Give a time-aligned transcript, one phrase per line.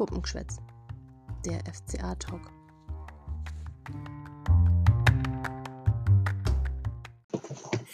[0.00, 0.56] Puppengeschwätz,
[1.44, 2.40] der FCA-Talk.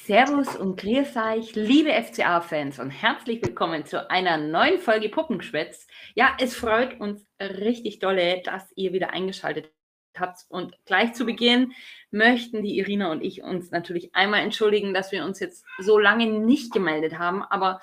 [0.05, 5.89] Servus und grüß euch, liebe FCA-Fans und herzlich willkommen zu einer neuen Folge Puppengeschwätz.
[6.15, 9.73] Ja, es freut uns richtig dolle, dass ihr wieder eingeschaltet
[10.17, 10.47] habt.
[10.49, 11.73] Und gleich zu Beginn
[12.13, 16.27] möchten die Irina und ich uns natürlich einmal entschuldigen, dass wir uns jetzt so lange
[16.27, 17.43] nicht gemeldet haben.
[17.43, 17.81] Aber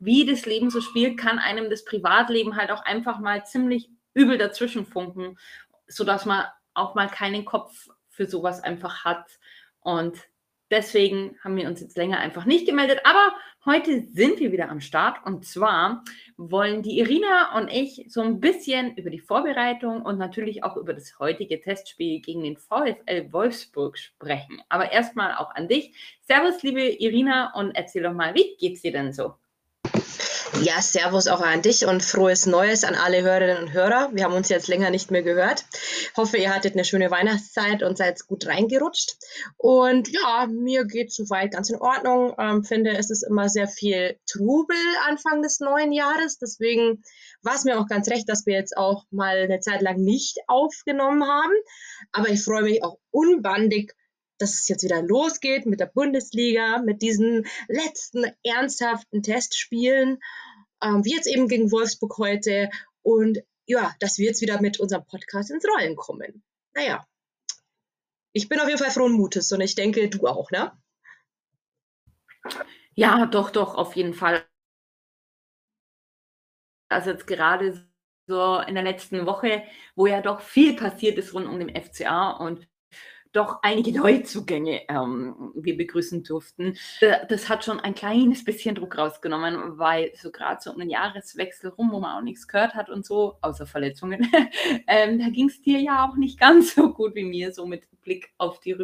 [0.00, 4.38] wie das Leben so spielt, kann einem das Privatleben halt auch einfach mal ziemlich übel
[4.38, 5.38] dazwischen funken,
[5.86, 9.38] sodass man auch mal keinen Kopf für sowas einfach hat.
[9.80, 10.18] Und
[10.70, 13.00] deswegen haben wir uns jetzt länger einfach nicht gemeldet.
[13.04, 13.34] Aber
[13.66, 15.18] heute sind wir wieder am Start.
[15.26, 16.02] Und zwar
[16.36, 20.94] wollen die Irina und ich so ein bisschen über die Vorbereitung und natürlich auch über
[20.94, 24.62] das heutige Testspiel gegen den VfL Wolfsburg sprechen.
[24.68, 25.92] Aber erstmal auch an dich.
[26.22, 29.34] Servus, liebe Irina, und erzähl doch mal, wie geht's dir denn so?
[30.62, 34.10] Ja, Servus auch an dich und frohes Neues an alle Hörerinnen und Hörer.
[34.12, 35.64] Wir haben uns jetzt länger nicht mehr gehört.
[36.16, 39.16] Hoffe, ihr hattet eine schöne Weihnachtszeit und seid gut reingerutscht.
[39.56, 42.34] Und ja, mir geht soweit ganz in Ordnung.
[42.38, 44.76] Ähm, finde, es ist immer sehr viel Trubel
[45.08, 46.38] Anfang des neuen Jahres.
[46.38, 47.02] Deswegen
[47.42, 50.40] war es mir auch ganz recht, dass wir jetzt auch mal eine Zeit lang nicht
[50.46, 51.54] aufgenommen haben.
[52.12, 53.94] Aber ich freue mich auch unbandig
[54.40, 60.18] dass es jetzt wieder losgeht mit der Bundesliga, mit diesen letzten ernsthaften Testspielen,
[60.82, 62.70] ähm, wie jetzt eben gegen Wolfsburg heute.
[63.02, 66.42] Und ja, dass wir jetzt wieder mit unserem Podcast ins Rollen kommen.
[66.74, 67.06] Naja,
[68.32, 70.72] ich bin auf jeden Fall frohen Mutes und ich denke, du auch, ne?
[72.94, 74.44] Ja, doch, doch, auf jeden Fall.
[76.88, 77.88] Also jetzt gerade
[78.26, 82.30] so in der letzten Woche, wo ja doch viel passiert ist rund um den FCA
[82.30, 82.68] und
[83.32, 86.76] doch einige Neuzugänge ähm, wir begrüßen durften.
[87.28, 91.70] Das hat schon ein kleines bisschen Druck rausgenommen, weil so gerade so um den Jahreswechsel
[91.70, 94.30] rum, wo man auch nichts gehört hat und so, außer Verletzungen,
[94.86, 97.88] ähm, da ging es dir ja auch nicht ganz so gut wie mir, so mit
[98.02, 98.76] Blick auf die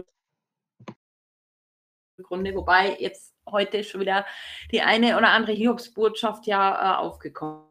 [2.19, 2.55] Rückrunde.
[2.55, 4.27] Wobei jetzt heute schon wieder
[4.73, 7.63] die eine oder andere Hiobsbotschaft ja äh, aufgekommen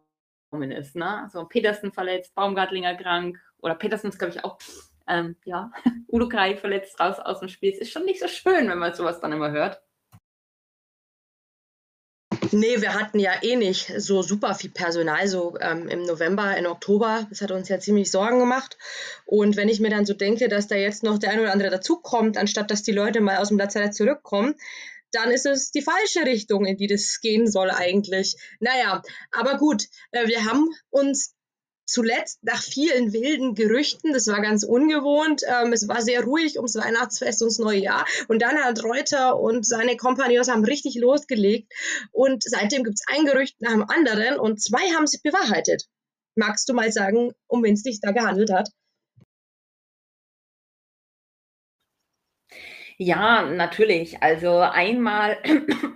[0.71, 0.95] ist.
[0.95, 1.23] Ne?
[1.23, 4.57] Also Petersen verletzt, Baumgartlinger krank oder Petersen ist, glaube ich, auch
[5.07, 5.71] ähm, ja,
[6.07, 7.73] Udo Kai verletzt raus aus dem Spiel.
[7.73, 9.81] Es ist schon nicht so schön, wenn man sowas dann immer hört.
[12.51, 16.65] Nee, wir hatten ja eh nicht so super viel Personal, so ähm, im November, im
[16.65, 17.27] Oktober.
[17.29, 18.77] Das hat uns ja ziemlich Sorgen gemacht.
[19.25, 21.69] Und wenn ich mir dann so denke, dass da jetzt noch der ein oder andere
[21.69, 24.55] dazukommt, anstatt dass die Leute mal aus dem Lazarett zurückkommen,
[25.11, 28.35] dann ist es die falsche Richtung, in die das gehen soll eigentlich.
[28.59, 29.01] Naja,
[29.31, 31.35] aber gut, äh, wir haben uns
[31.85, 36.75] zuletzt nach vielen wilden Gerüchten, das war ganz ungewohnt, ähm, es war sehr ruhig ums
[36.75, 41.71] Weihnachtsfest und das neue Jahr und dann hat Reuter und seine Kompagnons haben richtig losgelegt
[42.11, 45.85] und seitdem gibt es ein Gerücht nach dem anderen und zwei haben sich bewahrheitet.
[46.35, 48.69] Magst du mal sagen, um wen es sich da gehandelt hat?
[52.97, 54.21] Ja, natürlich.
[54.21, 55.37] Also einmal,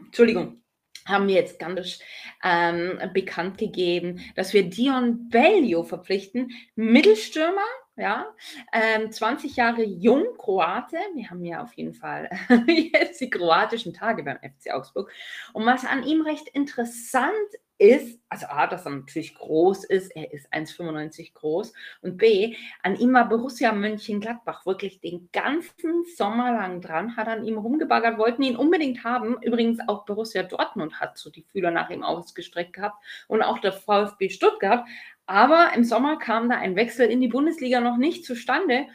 [0.06, 0.62] Entschuldigung,
[1.10, 2.00] haben wir jetzt ganz
[2.44, 7.66] ähm, bekannt gegeben, dass wir Dion Bellio verpflichten, Mittelstürmer,
[8.00, 8.34] ja,
[8.72, 10.98] ähm, 20 Jahre jung, Kroate.
[11.16, 12.30] Wir haben ja auf jeden Fall
[12.68, 15.12] jetzt die kroatischen Tage beim FC Augsburg.
[15.54, 17.34] Und was an ihm recht interessant
[17.80, 22.96] ist, also A, dass er natürlich groß ist, er ist 1,95 groß und B, an
[22.98, 28.44] ihm war Borussia Mönchengladbach wirklich den ganzen Sommer lang dran, hat an ihm rumgebaggert, wollten
[28.44, 29.38] ihn unbedingt haben.
[29.42, 33.72] Übrigens auch Borussia Dortmund hat so die Fühler nach ihm ausgestreckt gehabt und auch der
[33.72, 34.86] VfB Stuttgart.
[35.30, 38.88] Aber im Sommer kam da ein Wechsel in die Bundesliga noch nicht zustande.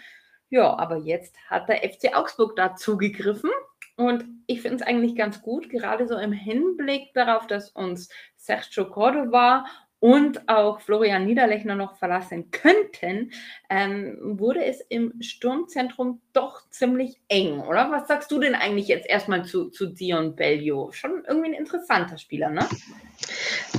[0.50, 3.52] Ja, aber jetzt hat der FC Augsburg da zugegriffen
[3.96, 8.90] und ich finde es eigentlich ganz gut, gerade so im Hinblick darauf, dass uns Sergio
[8.90, 9.64] Cordova
[10.00, 13.30] und auch Florian Niederlechner noch verlassen könnten,
[13.70, 17.90] ähm, wurde es im Sturmzentrum doch ziemlich eng, oder?
[17.90, 20.90] Was sagst du denn eigentlich jetzt erstmal zu, zu Dion Bellio?
[20.92, 22.68] Schon irgendwie ein interessanter Spieler, ne?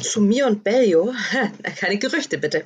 [0.01, 1.13] Zu mir und Bellio?
[1.77, 2.63] Keine Gerüchte, bitte.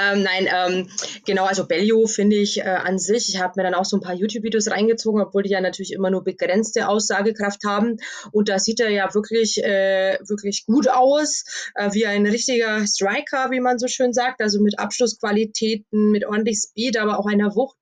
[0.00, 0.88] Ähm, nein, ähm,
[1.26, 4.00] genau, also Bellio finde ich äh, an sich, ich habe mir dann auch so ein
[4.00, 7.96] paar YouTube-Videos reingezogen, obwohl die ja natürlich immer nur begrenzte Aussagekraft haben.
[8.30, 11.44] Und da sieht er ja wirklich, äh, wirklich gut aus,
[11.74, 16.58] äh, wie ein richtiger Striker, wie man so schön sagt, also mit Abschlussqualitäten, mit ordentlich
[16.58, 17.76] Speed, aber auch einer Wucht,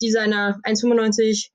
[0.00, 1.50] die seiner 1,95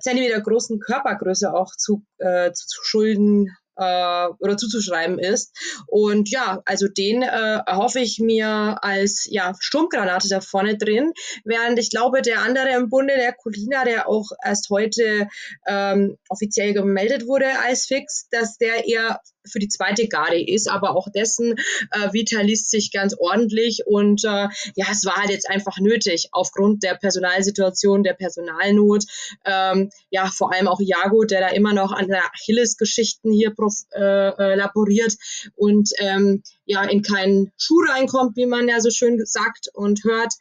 [0.00, 5.54] Zentimeter großen Körpergröße auch zu, äh, zu, schulden äh, oder zuzuschreiben ist.
[5.86, 11.12] Und ja, also den äh, hoffe ich mir als ja, Sturmgranate da vorne drin,
[11.44, 15.28] während ich glaube, der andere im Bunde, der Colina, der auch erst heute
[15.66, 20.96] ähm, offiziell gemeldet wurde als fix, dass der eher für die zweite Garde ist, aber
[20.96, 21.54] auch dessen
[21.90, 26.28] äh, Vita liest sich ganz ordentlich und äh, ja, es war halt jetzt einfach nötig
[26.32, 29.04] aufgrund der Personalsituation, der Personalnot.
[29.44, 33.74] Ähm, ja, vor allem auch Jago, der da immer noch an der Achilles-Geschichten hier prof,
[33.94, 35.14] äh, äh, laboriert
[35.54, 40.34] und ähm, ja in keinen Schuh reinkommt, wie man ja so schön sagt und hört.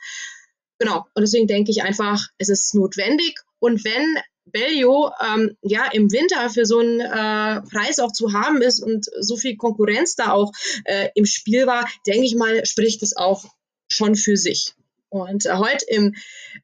[0.80, 3.40] Genau, und deswegen denke ich einfach, es ist notwendig.
[3.60, 4.18] Und wenn
[4.54, 9.08] Bellio ähm, ja im Winter für so einen äh, Preis auch zu haben ist und
[9.20, 10.52] so viel Konkurrenz da auch
[10.86, 13.44] äh, im Spiel war, denke ich mal, spricht es auch
[13.90, 14.74] schon für sich.
[15.10, 16.16] Und äh, heute im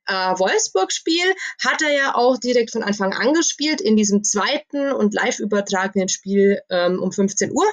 [0.07, 5.13] äh, Wolfsburg-Spiel hat er ja auch direkt von Anfang an gespielt in diesem zweiten und
[5.13, 7.67] live übertragenen Spiel ähm, um 15 Uhr.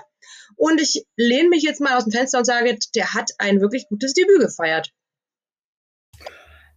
[0.56, 3.88] Und ich lehne mich jetzt mal aus dem Fenster und sage, der hat ein wirklich
[3.88, 4.90] gutes Debüt gefeiert.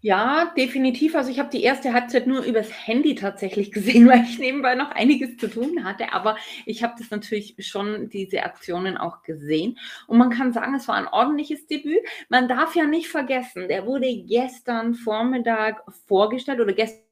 [0.01, 1.13] Ja, definitiv.
[1.15, 4.91] Also ich habe die erste Halbzeit nur übers Handy tatsächlich gesehen, weil ich nebenbei noch
[4.91, 6.13] einiges zu tun hatte.
[6.13, 9.77] Aber ich habe das natürlich schon, diese Aktionen auch gesehen.
[10.07, 11.99] Und man kann sagen, es war ein ordentliches Debüt.
[12.29, 17.03] Man darf ja nicht vergessen, der wurde gestern Vormittag vorgestellt oder gestern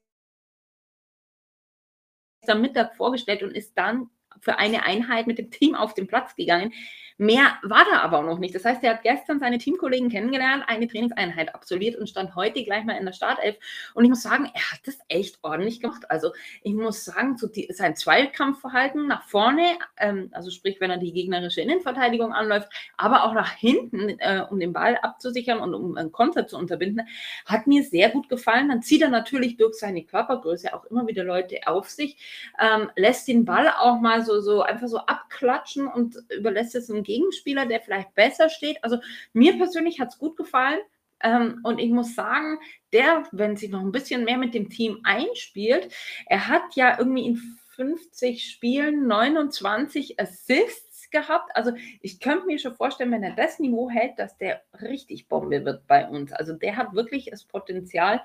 [2.56, 4.08] Mittag vorgestellt und ist dann
[4.40, 6.72] für eine Einheit mit dem Team auf den Platz gegangen.
[7.20, 8.54] Mehr war da aber auch noch nicht.
[8.54, 12.84] Das heißt, er hat gestern seine Teamkollegen kennengelernt, eine Trainingseinheit absolviert und stand heute gleich
[12.84, 13.56] mal in der Startelf.
[13.94, 16.08] Und ich muss sagen, er hat das echt ordentlich gemacht.
[16.10, 16.30] Also
[16.62, 21.12] ich muss sagen, so die, sein Zweikampfverhalten nach vorne, ähm, also sprich, wenn er die
[21.12, 26.12] gegnerische Innenverteidigung anläuft, aber auch nach hinten, äh, um den Ball abzusichern und um einen
[26.12, 27.08] Konter zu unterbinden,
[27.46, 28.68] hat mir sehr gut gefallen.
[28.68, 32.16] Dann zieht er natürlich durch seine Körpergröße auch immer wieder Leute auf sich,
[32.60, 37.07] ähm, lässt den Ball auch mal so, so einfach so abklatschen und überlässt es einem
[37.08, 38.84] Gegenspieler, der vielleicht besser steht.
[38.84, 38.98] Also
[39.32, 40.78] mir persönlich hat es gut gefallen.
[41.20, 42.58] Ähm, und ich muss sagen,
[42.92, 45.92] der, wenn sich noch ein bisschen mehr mit dem Team einspielt,
[46.26, 47.36] er hat ja irgendwie in
[47.74, 51.50] 50 Spielen 29 Assists gehabt.
[51.54, 55.64] Also ich könnte mir schon vorstellen, wenn er das Niveau hält, dass der richtig Bombe
[55.64, 56.32] wird bei uns.
[56.32, 58.22] Also der hat wirklich das Potenzial,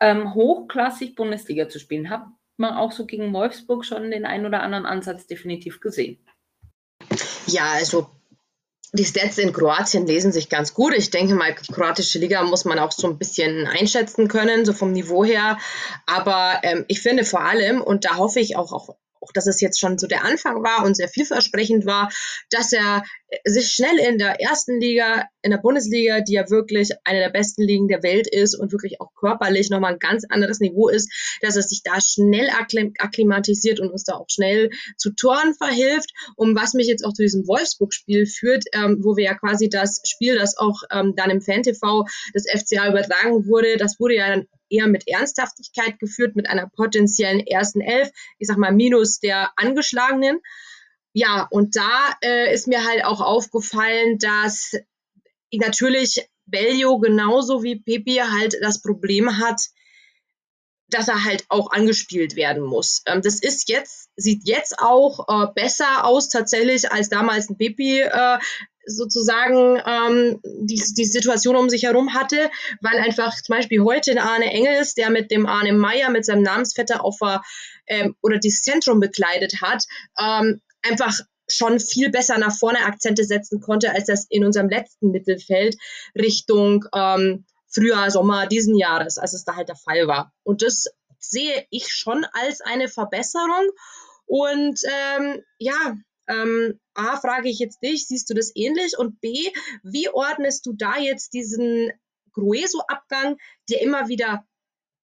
[0.00, 2.10] ähm, hochklassig Bundesliga zu spielen.
[2.10, 2.26] Hat
[2.56, 6.18] man auch so gegen Wolfsburg schon den einen oder anderen Ansatz definitiv gesehen.
[7.46, 8.08] Ja, also
[8.92, 10.94] die Stats in Kroatien lesen sich ganz gut.
[10.94, 14.72] Ich denke mal, die kroatische Liga muss man auch so ein bisschen einschätzen können, so
[14.72, 15.58] vom Niveau her.
[16.06, 18.96] Aber ähm, ich finde vor allem, und da hoffe ich auch, auch
[19.26, 22.10] auch dass es jetzt schon so der Anfang war und sehr vielversprechend war,
[22.50, 23.02] dass er
[23.44, 27.62] sich schnell in der ersten Liga, in der Bundesliga, die ja wirklich eine der besten
[27.62, 31.56] Ligen der Welt ist und wirklich auch körperlich nochmal ein ganz anderes Niveau ist, dass
[31.56, 36.10] er sich da schnell akklimatisiert und uns da auch schnell zu Toren verhilft.
[36.36, 40.00] Und was mich jetzt auch zu diesem Wolfsburg-Spiel führt, ähm, wo wir ja quasi das
[40.04, 44.46] Spiel, das auch ähm, dann im Fan-TV des FCA übertragen wurde, das wurde ja dann
[44.68, 50.40] eher mit Ernsthaftigkeit geführt, mit einer potenziellen ersten Elf, ich sag mal minus der angeschlagenen.
[51.12, 54.72] Ja, und da äh, ist mir halt auch aufgefallen, dass
[55.52, 59.60] natürlich Bellio genauso wie Pepe halt das Problem hat,
[60.88, 63.02] dass er halt auch angespielt werden muss.
[63.06, 68.02] Ähm, das ist jetzt, sieht jetzt auch äh, besser aus tatsächlich als damals ein Pepe
[68.02, 68.38] äh,
[68.86, 72.50] sozusagen ähm, die, die Situation um sich herum hatte,
[72.80, 76.42] weil einfach zum Beispiel heute ein Arne Engels, der mit dem Arne Meyer, mit seinem
[76.42, 77.18] Namensvetter auf
[77.86, 79.84] ähm, oder das Zentrum bekleidet hat,
[80.18, 81.18] ähm, einfach
[81.48, 85.76] schon viel besser nach vorne Akzente setzen konnte, als das in unserem letzten Mittelfeld
[86.14, 90.32] Richtung ähm, Frühjahr, Sommer diesen Jahres, als es da halt der Fall war.
[90.42, 90.86] Und das
[91.18, 93.68] sehe ich schon als eine Verbesserung.
[94.26, 95.94] Und ähm, ja,
[96.28, 98.98] ähm, A, frage ich jetzt dich, siehst du das ähnlich?
[98.98, 99.50] Und B,
[99.82, 101.92] wie ordnest du da jetzt diesen
[102.32, 103.38] Grueso-Abgang,
[103.70, 104.46] der immer wieder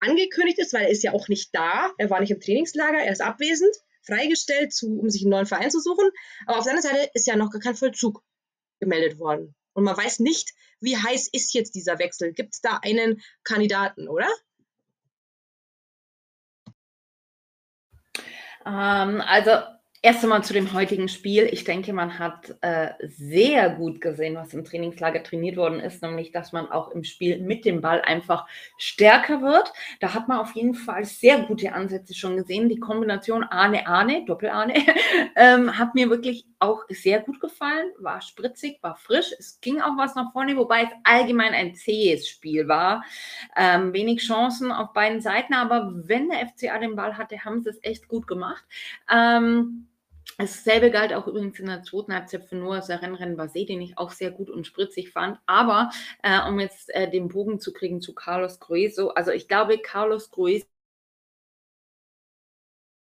[0.00, 3.12] angekündigt ist, weil er ist ja auch nicht da, er war nicht im Trainingslager, er
[3.12, 6.10] ist abwesend, freigestellt, zu, um sich einen neuen Verein zu suchen.
[6.46, 8.22] Aber auf der anderen Seite ist ja noch gar kein Vollzug
[8.80, 9.54] gemeldet worden.
[9.74, 12.32] Und man weiß nicht, wie heiß ist jetzt dieser Wechsel.
[12.32, 14.28] Gibt es da einen Kandidaten, oder?
[18.66, 19.52] Ähm, also
[20.04, 21.48] Erst einmal zu dem heutigen Spiel.
[21.52, 26.32] Ich denke, man hat äh, sehr gut gesehen, was im Trainingslager trainiert worden ist, nämlich,
[26.32, 29.72] dass man auch im Spiel mit dem Ball einfach stärker wird.
[30.00, 32.68] Da hat man auf jeden Fall sehr gute Ansätze schon gesehen.
[32.68, 34.74] Die Kombination Ahne-Ahne, Doppel-Ahne,
[35.36, 37.92] ähm, hat mir wirklich auch sehr gut gefallen.
[38.00, 39.32] War spritzig, war frisch.
[39.38, 43.04] Es ging auch was nach vorne, wobei es allgemein ein zähes Spiel war.
[43.56, 47.70] Ähm, wenig Chancen auf beiden Seiten, aber wenn der FCA den Ball hatte, haben sie
[47.70, 48.64] es echt gut gemacht.
[49.08, 49.86] Ähm,
[50.38, 54.10] Dasselbe galt auch übrigens in der zweiten Halbzeit für Noah Sarenren Basé, den ich auch
[54.10, 55.38] sehr gut und spritzig fand.
[55.46, 55.90] Aber
[56.22, 60.30] äh, um jetzt äh, den Bogen zu kriegen zu Carlos Grueso, also ich glaube, Carlos
[60.30, 60.66] Grueso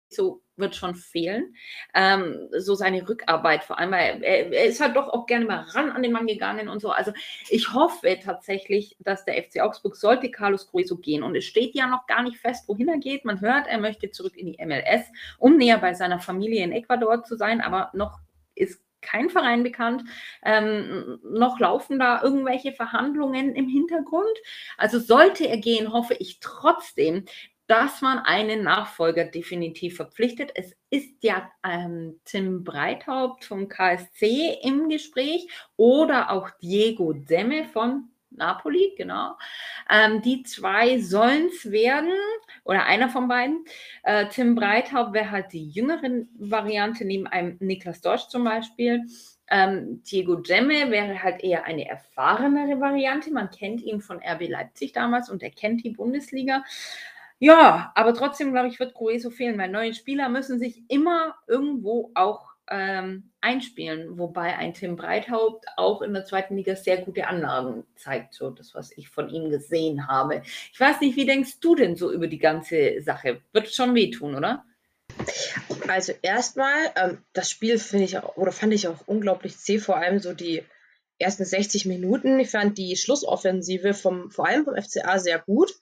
[0.10, 1.56] so wird schon fehlen.
[1.94, 5.66] Ähm, so seine Rückarbeit vor allem, weil er, er, ist halt doch auch gerne mal
[5.70, 6.92] ran an den Mann gegangen und so.
[6.92, 7.12] Also
[7.50, 11.88] ich hoffe tatsächlich, dass der FC Augsburg sollte Carlos Grueso gehen und es steht ja
[11.88, 13.26] noch gar nicht fest, wohin er geht.
[13.26, 15.06] Man hört, er möchte zurück in die MLS,
[15.38, 18.20] um näher bei seiner Familie in Ecuador zu sein, aber noch
[18.56, 20.04] ist kein Verein bekannt.
[20.44, 24.38] Ähm, noch laufen da irgendwelche Verhandlungen im Hintergrund.
[24.78, 27.26] Also sollte er gehen, hoffe ich trotzdem,
[27.68, 30.52] dass man einen Nachfolger definitiv verpflichtet.
[30.56, 38.10] Es ist ja ähm, Tim Breithaupt vom KSC im Gespräch oder auch Diego Demme von
[38.30, 39.36] Napoli, genau.
[39.90, 42.12] Ähm, die zwei sollen es werden,
[42.66, 43.64] oder einer von beiden.
[44.04, 49.06] Äh, Tim Breithaupt wäre halt die jüngere Variante, neben einem Niklas Dorsch zum Beispiel.
[49.48, 53.32] Ähm, Diego Gemme wäre halt eher eine erfahrenere Variante.
[53.32, 56.64] Man kennt ihn von RB Leipzig damals und er kennt die Bundesliga.
[57.40, 62.12] Ja, aber trotzdem, glaube ich, wird Grueso fehlen, weil neue Spieler müssen sich immer irgendwo
[62.16, 67.86] auch ähm, einspielen, wobei ein Tim Breithaupt auch in der zweiten Liga sehr gute Anlagen
[67.96, 70.42] zeigt, so das, was ich von ihm gesehen habe.
[70.74, 73.42] Ich weiß nicht, wie denkst du denn so über die ganze Sache?
[73.52, 74.66] Wird schon wehtun, oder?
[75.88, 80.20] Also erstmal, ähm, das Spiel finde ich oder fand ich auch unglaublich zäh, vor allem
[80.20, 80.64] so die
[81.20, 82.40] ersten 60 Minuten.
[82.40, 85.76] Ich fand die Schlussoffensive vom, vor allem vom FCA sehr gut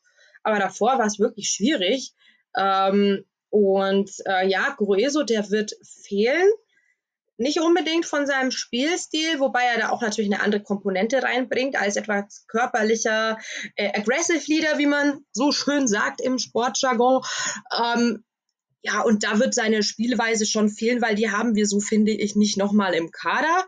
[0.44, 2.14] aber davor war es wirklich schwierig.
[2.56, 6.50] Ähm, und äh, ja, Grueso, der wird fehlen.
[7.38, 11.96] Nicht unbedingt von seinem Spielstil, wobei er da auch natürlich eine andere Komponente reinbringt, als
[11.96, 13.40] etwas körperlicher
[13.76, 17.24] äh, Aggressive Leader, wie man so schön sagt im Sportjargon.
[17.76, 18.24] Ähm,
[18.86, 22.36] ja, und da wird seine Spielweise schon fehlen, weil die haben wir, so finde ich,
[22.36, 23.66] nicht nochmal im Kader.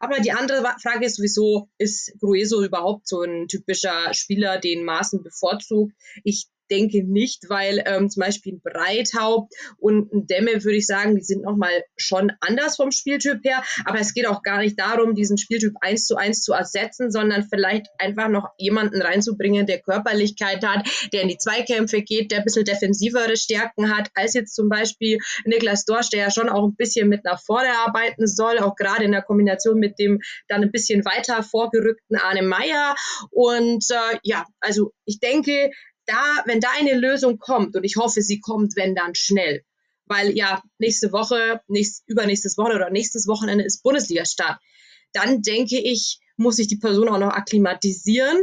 [0.00, 5.22] Aber die andere Frage ist sowieso, ist Grueso überhaupt so ein typischer Spieler, den Maßen
[5.22, 5.94] bevorzugt?
[6.24, 11.16] Ich denke nicht, weil ähm, zum Beispiel ein Breithaupt und ein Dämme, würde ich sagen,
[11.16, 13.62] die sind nochmal schon anders vom Spieltyp her.
[13.84, 17.46] Aber es geht auch gar nicht darum, diesen Spieltyp eins zu eins zu ersetzen, sondern
[17.48, 22.44] vielleicht einfach noch jemanden reinzubringen, der Körperlichkeit hat, der in die Zweikämpfe geht, der ein
[22.44, 26.76] bisschen defensivere Stärken hat, als jetzt zum Beispiel Niklas Dorsch, der ja schon auch ein
[26.76, 30.72] bisschen mit nach vorne arbeiten soll, auch gerade in der Kombination mit dem dann ein
[30.72, 32.94] bisschen weiter vorgerückten Arne Meyer.
[33.30, 35.70] Und äh, ja, also ich denke,
[36.06, 39.64] da, wenn da eine Lösung kommt, und ich hoffe, sie kommt, wenn dann schnell,
[40.06, 44.58] weil ja nächste Woche, nächst, übernächstes Woche oder nächstes Wochenende ist Bundesliga-Start,
[45.12, 48.42] dann denke ich, muss sich die Person auch noch akklimatisieren.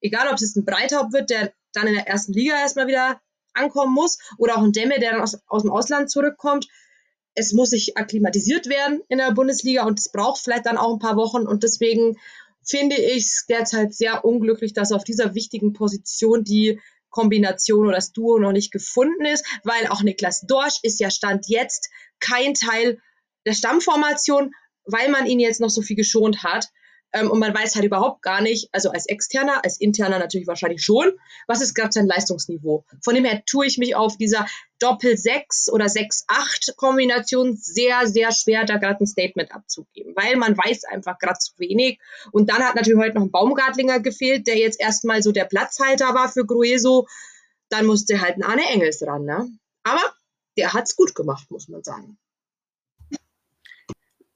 [0.00, 3.20] Egal, ob es ein Breithaupt wird, der dann in der ersten Liga erstmal wieder
[3.54, 6.68] ankommen muss, oder auch ein Demme, der dann aus, aus dem Ausland zurückkommt.
[7.34, 10.98] Es muss sich akklimatisiert werden in der Bundesliga und es braucht vielleicht dann auch ein
[10.98, 12.18] paar Wochen und deswegen
[12.64, 16.80] finde ich es derzeit sehr unglücklich, dass auf dieser wichtigen Position die
[17.12, 21.46] Kombination oder das Duo noch nicht gefunden ist, weil auch Niklas Dorsch ist ja Stand
[21.46, 23.00] jetzt kein Teil
[23.46, 24.50] der Stammformation,
[24.84, 26.66] weil man ihn jetzt noch so viel geschont hat.
[27.12, 30.82] Ähm, und man weiß halt überhaupt gar nicht, also als Externer, als Interner natürlich wahrscheinlich
[30.82, 31.12] schon,
[31.46, 32.84] was ist gerade sein Leistungsniveau.
[33.02, 34.46] Von dem her tue ich mich auf dieser
[34.78, 41.18] Doppel-6 oder 6-8-Kombination sehr, sehr schwer, da gerade ein Statement abzugeben, weil man weiß einfach
[41.18, 42.00] gerade zu wenig.
[42.32, 46.14] Und dann hat natürlich heute noch ein Baumgartlinger gefehlt, der jetzt erstmal so der Platzhalter
[46.14, 47.06] war für Grueso.
[47.68, 49.48] Dann musste halt ein Arne Engels ran, ne?
[49.84, 50.02] Aber
[50.56, 52.18] der hat's gut gemacht, muss man sagen.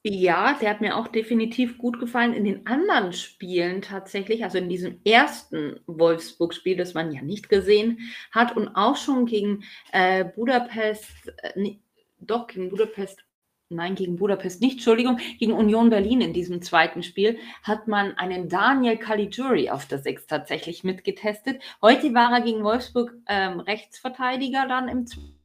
[0.08, 2.32] Ja, der hat mir auch definitiv gut gefallen.
[2.32, 7.98] In den anderen Spielen tatsächlich, also in diesem ersten Wolfsburg-Spiel, das man ja nicht gesehen
[8.30, 11.10] hat und auch schon gegen äh, Budapest,
[11.42, 11.80] äh, nee,
[12.20, 13.24] doch gegen Budapest,
[13.68, 18.48] nein, gegen Budapest nicht, Entschuldigung, gegen Union Berlin in diesem zweiten Spiel, hat man einen
[18.48, 21.60] Daniel Caligiuri auf der Sechs tatsächlich mitgetestet.
[21.82, 25.35] Heute war er gegen Wolfsburg ähm, Rechtsverteidiger dann im zweiten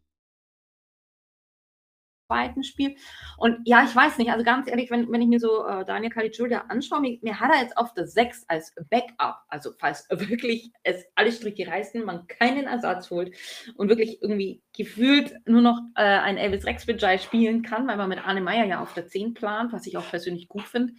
[2.63, 2.95] Spiel.
[3.37, 6.11] Und ja, ich weiß nicht, also ganz ehrlich, wenn, wenn ich mir so äh, Daniel
[6.11, 10.71] Caligiuri anschaue, mir, mir, hat er jetzt auf der 6 als Backup, also falls wirklich
[10.83, 13.35] es alle Stricke reißen, man keinen Ersatz holt
[13.75, 18.09] und wirklich irgendwie gefühlt nur noch äh, ein Elvis Rex Vijay spielen kann, weil man
[18.09, 20.93] mit Arne Meyer ja auf der 10 plant, was ich auch persönlich gut finde.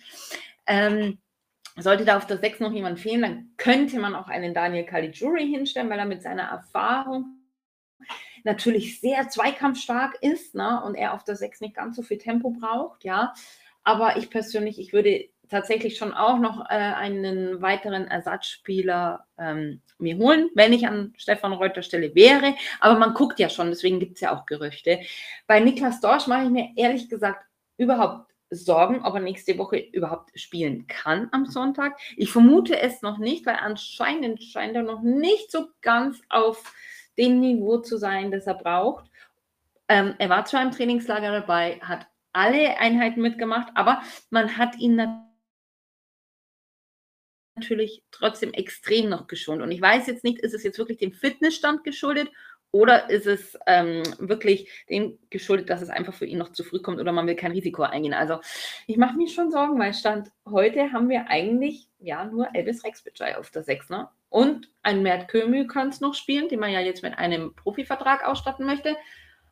[0.67, 1.19] Ähm,
[1.77, 5.49] sollte da auf der 6 noch jemand fehlen, dann könnte man auch einen Daniel Caligiuri
[5.49, 7.42] hinstellen, weil er mit seiner Erfahrung
[8.45, 12.51] natürlich sehr zweikampfstark ist ne, und er auf der 6 nicht ganz so viel Tempo
[12.51, 13.35] braucht, ja.
[13.85, 20.17] Aber ich persönlich, ich würde tatsächlich schon auch noch äh, einen weiteren Ersatzspieler ähm, mir
[20.17, 22.55] holen, wenn ich an Stefan Reuter Stelle wäre.
[22.81, 25.01] Aber man guckt ja schon, deswegen gibt es ja auch Gerüchte.
[25.47, 27.45] Bei Niklas Dorsch mache ich mir ehrlich gesagt
[27.77, 31.99] überhaupt Sorgen, ob er nächste Woche überhaupt spielen kann am Sonntag.
[32.17, 36.75] Ich vermute es noch nicht, weil anscheinend scheint er noch nicht so ganz auf
[37.19, 39.11] dem Niveau zu sein, das er braucht.
[39.89, 44.97] Ähm, er war zwar im Trainingslager dabei, hat alle Einheiten mitgemacht, aber man hat ihn
[47.55, 49.63] natürlich trotzdem extrem noch geschont.
[49.63, 52.31] Und ich weiß jetzt nicht, ist es jetzt wirklich dem Fitnessstand geschuldet
[52.71, 56.81] oder ist es ähm, wirklich dem geschuldet, dass es einfach für ihn noch zu früh
[56.81, 58.15] kommt oder man will kein Risiko eingehen?
[58.15, 58.41] Also
[58.87, 63.37] ich mache mir schon Sorgen, weil Stand heute haben wir eigentlich ja nur Elvis Rexbitschei
[63.37, 63.91] auf der 6.
[63.91, 64.09] Ne?
[64.33, 68.27] Und ein Mert Kömü kann es noch spielen, den man ja jetzt mit einem Profivertrag
[68.27, 68.97] ausstatten möchte.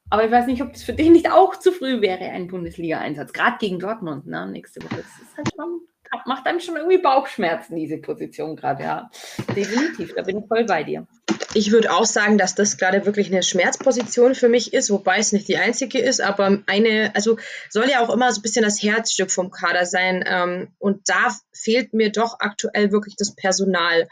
[0.09, 3.35] Aber ich weiß nicht, ob es für den nicht auch zu früh wäre, ein Bundesliga-Einsatz,
[3.35, 4.51] gerade gegen Dortmund ne?
[4.51, 4.97] nächste Woche.
[4.97, 5.83] Das ist halt schon,
[6.25, 9.11] macht einem schon irgendwie Bauchschmerzen, diese Position gerade, ja.
[9.55, 11.07] Definitiv, da bin ich voll bei dir.
[11.53, 15.33] Ich würde auch sagen, dass das gerade wirklich eine Schmerzposition für mich ist, wobei es
[15.33, 18.83] nicht die einzige ist, aber eine, also soll ja auch immer so ein bisschen das
[18.83, 20.25] Herzstück vom Kader sein.
[20.27, 24.09] Ähm, und da fehlt mir doch aktuell wirklich das Personal.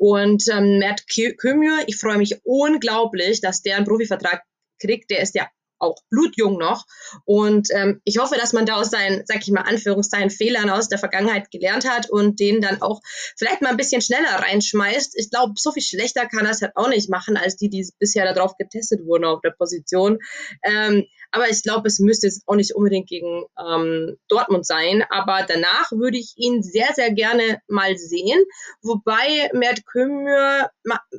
[0.00, 1.04] Und ähm, Mert
[1.36, 4.42] Kömür, ich freue mich unglaublich, dass der einen Profivertrag
[4.80, 5.10] kriegt.
[5.10, 5.46] Der ist ja
[5.80, 6.86] auch blutjung noch.
[7.24, 10.88] Und ähm, ich hoffe, dass man da aus seinen, sag ich mal, Anführungszeichen Fehlern aus
[10.88, 13.00] der Vergangenheit gelernt hat und den dann auch
[13.36, 15.18] vielleicht mal ein bisschen schneller reinschmeißt.
[15.18, 18.32] Ich glaube, so viel schlechter kann es halt auch nicht machen, als die, die bisher
[18.32, 20.18] darauf getestet wurden auf der Position.
[20.62, 25.04] Ähm, aber ich glaube, es müsste jetzt auch nicht unbedingt gegen ähm, Dortmund sein.
[25.10, 28.44] Aber danach würde ich ihn sehr, sehr gerne mal sehen.
[28.82, 30.70] Wobei Mert Kömür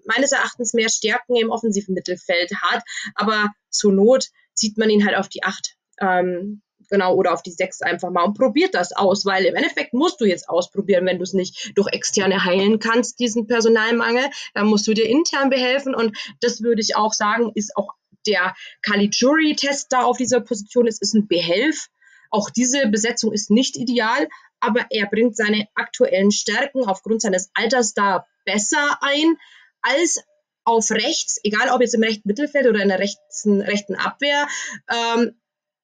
[0.05, 2.83] meines Erachtens mehr Stärken im offensiven Mittelfeld hat.
[3.15, 4.27] Aber zur Not
[4.61, 5.75] zieht man ihn halt auf die acht.
[5.99, 9.93] Ähm, genau, oder auf die sechs einfach mal und probiert das aus, weil im Endeffekt
[9.93, 14.67] musst du jetzt ausprobieren, wenn du es nicht durch externe heilen kannst, diesen Personalmangel, dann
[14.67, 17.93] musst du dir intern behelfen und das würde ich auch sagen, ist auch
[18.27, 18.53] der
[18.83, 21.87] Caligiuri-Test da auf dieser Position ist, ist ein Behelf.
[22.29, 24.27] Auch diese Besetzung ist nicht ideal,
[24.59, 29.37] aber er bringt seine aktuellen Stärken aufgrund seines Alters da besser ein
[29.81, 30.23] als
[30.63, 34.47] auf rechts, egal ob jetzt im rechten Mittelfeld oder in der rechten, rechten Abwehr.
[34.89, 35.31] Ähm,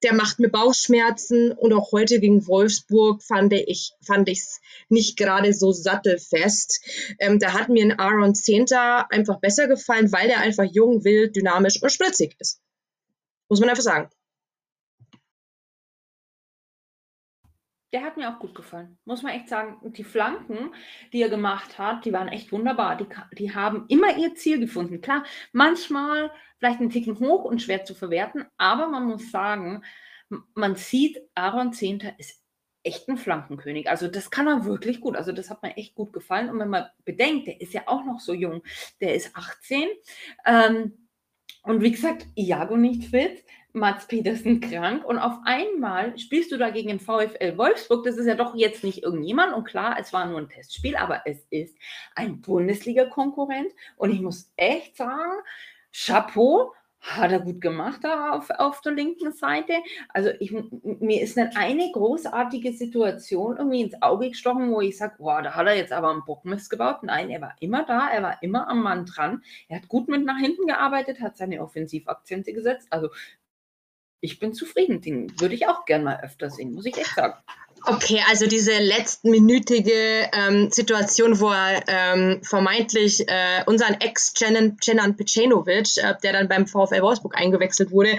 [0.04, 5.54] der macht mir Bauchschmerzen und auch heute gegen Wolfsburg fand ich fand ich's nicht gerade
[5.54, 6.86] so sattelfest.
[7.20, 11.36] Ähm, da hat mir ein Aaron Zehnter einfach besser gefallen, weil der einfach jung, wild,
[11.36, 12.62] dynamisch und spritzig ist.
[13.50, 14.10] Muss man einfach sagen.
[17.94, 19.78] Der hat mir auch gut gefallen, muss man echt sagen.
[19.94, 20.74] Die Flanken,
[21.14, 22.98] die er gemacht hat, die waren echt wunderbar.
[22.98, 25.00] Die, die haben immer ihr Ziel gefunden.
[25.00, 25.24] Klar,
[25.54, 29.84] manchmal vielleicht ein Ticken hoch und schwer zu verwerten, aber man muss sagen,
[30.54, 32.44] man sieht, Aaron Zehnter ist
[32.84, 33.90] echt ein Flankenkönig.
[33.90, 35.16] Also das kann er wirklich gut.
[35.16, 36.50] Also das hat mir echt gut gefallen.
[36.50, 38.64] Und wenn man bedenkt, der ist ja auch noch so jung,
[39.02, 39.88] der ist 18.
[40.46, 41.08] Ähm,
[41.64, 43.44] und wie gesagt, Iago nicht fit.
[43.78, 48.04] Mats Petersen krank und auf einmal spielst du da gegen den VfL Wolfsburg.
[48.04, 51.22] Das ist ja doch jetzt nicht irgendjemand und klar, es war nur ein Testspiel, aber
[51.26, 51.78] es ist
[52.16, 55.42] ein Bundesliga-Konkurrent und ich muss echt sagen,
[55.92, 59.74] Chapeau, hat er gut gemacht da auf, auf der linken Seite.
[60.10, 65.16] Also ich, mir ist nicht eine großartige Situation irgendwie ins Auge gestochen, wo ich sage,
[65.20, 67.04] wow, da hat er jetzt aber einen Bockmist gebaut.
[67.04, 69.44] Nein, er war immer da, er war immer am Mann dran.
[69.70, 72.88] Er hat gut mit nach hinten gearbeitet, hat seine Offensivakzente gesetzt.
[72.92, 73.10] Also
[74.22, 75.02] ich bin zufrieden.
[75.02, 77.36] Den würde ich auch gern mal öfter sehen, muss ich echt sagen.
[77.86, 85.98] Okay, also diese letztminütige ähm, Situation, wo er ähm, vermeintlich äh, unseren Ex Cenan Pecenovic,
[85.98, 88.18] äh, der dann beim VfL Wolfsburg eingewechselt wurde,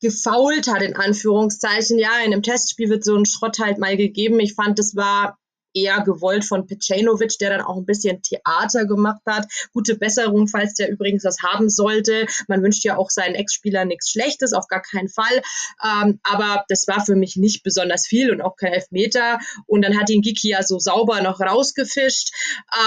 [0.00, 1.98] gefault hat, in Anführungszeichen.
[1.98, 4.40] Ja, in einem Testspiel wird so ein Schrott halt mal gegeben.
[4.40, 5.39] Ich fand, das war
[5.74, 9.46] eher gewollt von Pecenovic, der dann auch ein bisschen Theater gemacht hat.
[9.72, 12.26] Gute Besserung, falls der übrigens das haben sollte.
[12.48, 15.42] Man wünscht ja auch seinen Ex-Spieler nichts Schlechtes, auf gar keinen Fall.
[15.84, 19.38] Ähm, aber das war für mich nicht besonders viel und auch kein Elfmeter.
[19.66, 22.30] Und dann hat ihn Giki ja so sauber noch rausgefischt.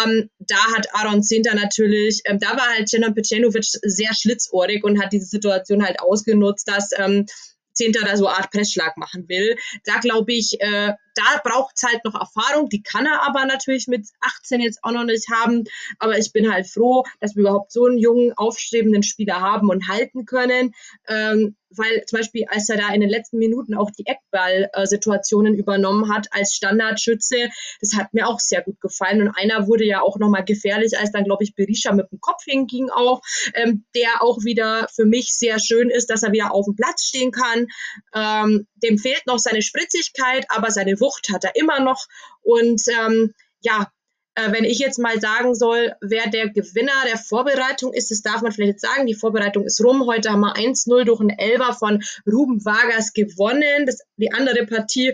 [0.05, 5.01] Ähm, da hat Aaron Zinter natürlich, ähm, da war halt Cenan Pecenovic sehr schlitzohrig und
[5.01, 7.25] hat diese Situation halt ausgenutzt, dass ähm,
[7.73, 9.55] Zehnter da so eine Art Pressschlag machen will.
[9.85, 12.69] Da glaube ich, äh, da braucht es halt noch Erfahrung.
[12.69, 15.63] Die kann er aber natürlich mit 18 jetzt auch noch nicht haben.
[15.99, 19.87] Aber ich bin halt froh, dass wir überhaupt so einen jungen, aufstrebenden Spieler haben und
[19.87, 20.73] halten können.
[21.07, 26.13] Ähm, weil zum Beispiel, als er da in den letzten Minuten auch die Eckball-Situationen übernommen
[26.13, 27.49] hat als Standardschütze,
[27.81, 29.21] das hat mir auch sehr gut gefallen.
[29.21, 32.43] Und einer wurde ja auch nochmal gefährlich, als dann, glaube ich, Berisha mit dem Kopf
[32.45, 33.21] hinging auch,
[33.53, 37.03] ähm, der auch wieder für mich sehr schön ist, dass er wieder auf dem Platz
[37.03, 37.67] stehen kann.
[38.13, 42.07] Ähm, dem fehlt noch seine Spritzigkeit, aber seine Wucht hat er immer noch.
[42.41, 43.91] Und ähm, ja,
[44.35, 48.41] äh, wenn ich jetzt mal sagen soll, wer der Gewinner der Vorbereitung ist, das darf
[48.41, 49.05] man vielleicht jetzt sagen.
[49.05, 50.05] Die Vorbereitung ist rum.
[50.07, 53.85] Heute haben wir 1-0 durch einen Elber von Ruben Vargas gewonnen.
[53.85, 55.13] Das, die andere Partie,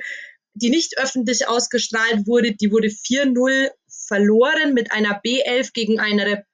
[0.54, 6.46] die nicht öffentlich ausgestrahlt wurde, die wurde 4-0 verloren mit einer B11 gegen eine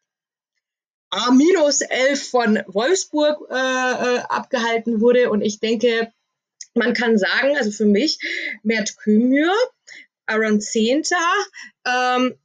[1.12, 5.30] A-11 von Wolfsburg äh, äh, abgehalten wurde.
[5.30, 6.12] Und ich denke,
[6.76, 8.20] man kann sagen, also für mich,
[8.64, 9.54] Mert Kümür,
[10.26, 11.18] Aaron Zehnter,
[11.86, 12.38] ähm,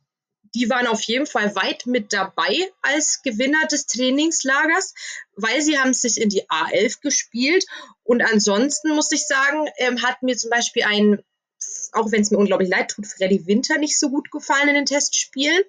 [0.55, 4.95] die waren auf jeden Fall weit mit dabei als Gewinner des Trainingslagers,
[5.37, 7.65] weil sie haben sich in die A11 gespielt.
[8.03, 11.23] Und ansonsten muss ich sagen, ähm, hat mir zum Beispiel ein,
[11.93, 14.87] auch wenn es mir unglaublich leid tut, Freddy Winter nicht so gut gefallen in den
[14.87, 15.63] Testspielen.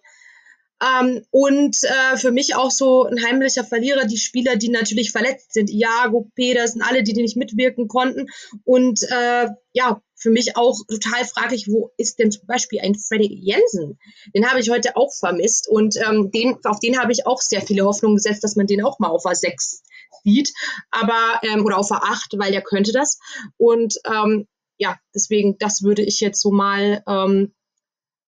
[0.82, 5.54] Ähm, und äh, für mich auch so ein heimlicher Verlierer, die Spieler, die natürlich verletzt
[5.54, 5.70] sind.
[5.70, 8.28] Iago, Pedersen, alle, die, die nicht mitwirken konnten.
[8.64, 13.28] Und äh, ja, für mich auch total fraglich, wo ist denn zum Beispiel ein Freddy
[13.42, 14.00] Jensen?
[14.36, 17.62] Den habe ich heute auch vermisst und ähm, den, auf den habe ich auch sehr
[17.62, 19.82] viele Hoffnungen gesetzt, dass man den auch mal auf A6
[20.24, 20.54] sieht,
[20.92, 23.20] aber ähm, oder auf A8, weil der könnte das.
[23.58, 27.54] Und ähm, ja, deswegen, das würde ich jetzt so mal ähm,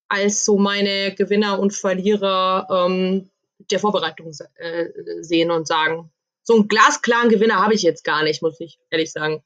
[0.08, 3.30] als so meine Gewinner und Verlierer ähm,
[3.70, 4.86] der Vorbereitung äh,
[5.20, 6.10] sehen und sagen.
[6.42, 9.42] So einen glasklaren Gewinner habe ich jetzt gar nicht, muss ich ehrlich sagen.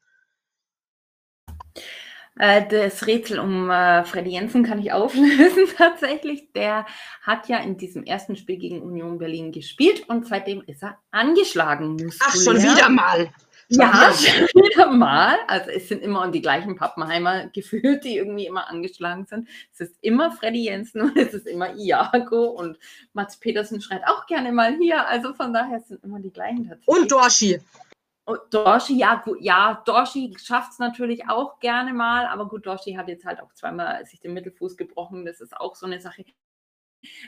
[2.38, 6.52] Äh, das Rätsel um äh, Freddy Jensen kann ich auflösen tatsächlich.
[6.52, 6.86] Der
[7.22, 11.92] hat ja in diesem ersten Spiel gegen Union Berlin gespielt und seitdem ist er angeschlagen.
[11.92, 12.14] Muskulär.
[12.20, 13.30] Ach, schon wieder mal.
[13.68, 15.36] Ja, schon wieder mal.
[15.46, 19.48] Also es sind immer die gleichen Pappenheimer gefühlt, die irgendwie immer angeschlagen sind.
[19.72, 22.78] Es ist immer Freddy Jensen und es ist immer Iago und
[23.12, 25.06] Mats Petersen schreit auch gerne mal hier.
[25.06, 26.88] Also von daher sind immer die gleichen tatsächlich.
[26.88, 27.60] Und Dorshi.
[28.24, 32.92] Und Dorshi, ja, gut, ja, Dorshi schafft es natürlich auch gerne mal, aber gut, Dorshi
[32.92, 35.24] hat jetzt halt auch zweimal sich den Mittelfuß gebrochen.
[35.24, 36.24] Das ist auch so eine Sache.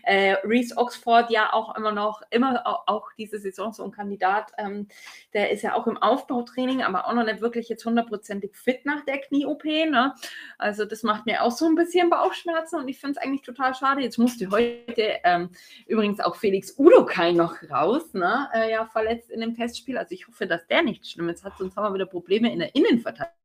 [0.03, 4.89] Äh, Reese Oxford ja auch immer noch, immer auch, diese Saison so ein Kandidat, ähm,
[5.33, 9.05] der ist ja auch im Aufbautraining, aber auch noch nicht wirklich jetzt hundertprozentig fit nach
[9.05, 9.65] der Knie-OP.
[9.65, 10.15] Ne?
[10.59, 13.75] Also das macht mir auch so ein bisschen Bauchschmerzen und ich finde es eigentlich total
[13.75, 14.03] schade.
[14.03, 15.51] Jetzt musste heute ähm,
[15.87, 18.49] übrigens auch Felix Udokai noch raus, ne?
[18.55, 19.99] Äh, ja, verletzt in dem Testspiel.
[19.99, 22.75] Also ich hoffe, dass der nichts Schlimmes hat, sonst haben wir wieder Probleme in der
[22.75, 23.41] Innenverteidigung.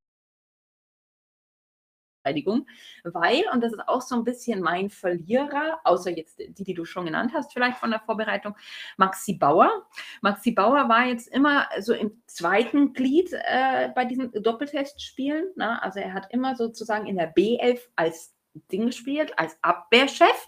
[2.25, 2.67] Verteidigung,
[3.03, 6.85] weil, und das ist auch so ein bisschen mein Verlierer, außer jetzt die, die du
[6.85, 8.55] schon genannt hast, vielleicht von der Vorbereitung,
[8.97, 9.85] Maxi Bauer.
[10.21, 15.45] Maxi Bauer war jetzt immer so im zweiten Glied äh, bei diesen Doppeltestspielen.
[15.55, 15.81] Ne?
[15.81, 18.33] Also er hat immer sozusagen in der B11 als
[18.71, 20.47] Ding gespielt, als Abwehrchef.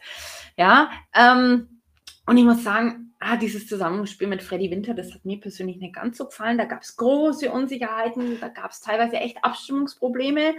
[0.57, 1.81] Ja, ähm,
[2.25, 5.95] und ich muss sagen, ah, dieses Zusammenspiel mit Freddy Winter, das hat mir persönlich nicht
[5.95, 6.57] ganz so gefallen.
[6.57, 10.55] Da gab es große Unsicherheiten, da gab es teilweise echt Abstimmungsprobleme.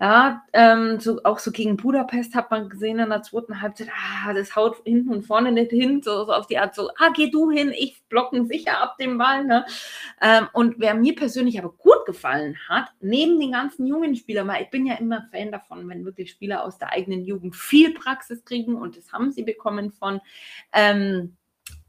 [0.00, 4.32] Ja, ähm, so, auch so gegen Budapest hat man gesehen in der zweiten Halbzeit, ah,
[4.34, 7.30] das haut hinten und vorne nicht hin, so, so auf die Art so, ah, geh
[7.30, 9.44] du hin, ich blocken sicher ab dem Ball.
[9.44, 9.64] Ne?
[10.20, 14.64] Ähm, und wer mir persönlich aber gut gefallen hat, neben den ganzen jungen Spielern, weil
[14.64, 18.44] ich bin ja immer Fan davon, wenn wirklich Spieler aus der eigenen Jugend viel Praxis
[18.44, 20.20] kriegen und das haben sie bekommen von
[20.72, 21.36] ähm,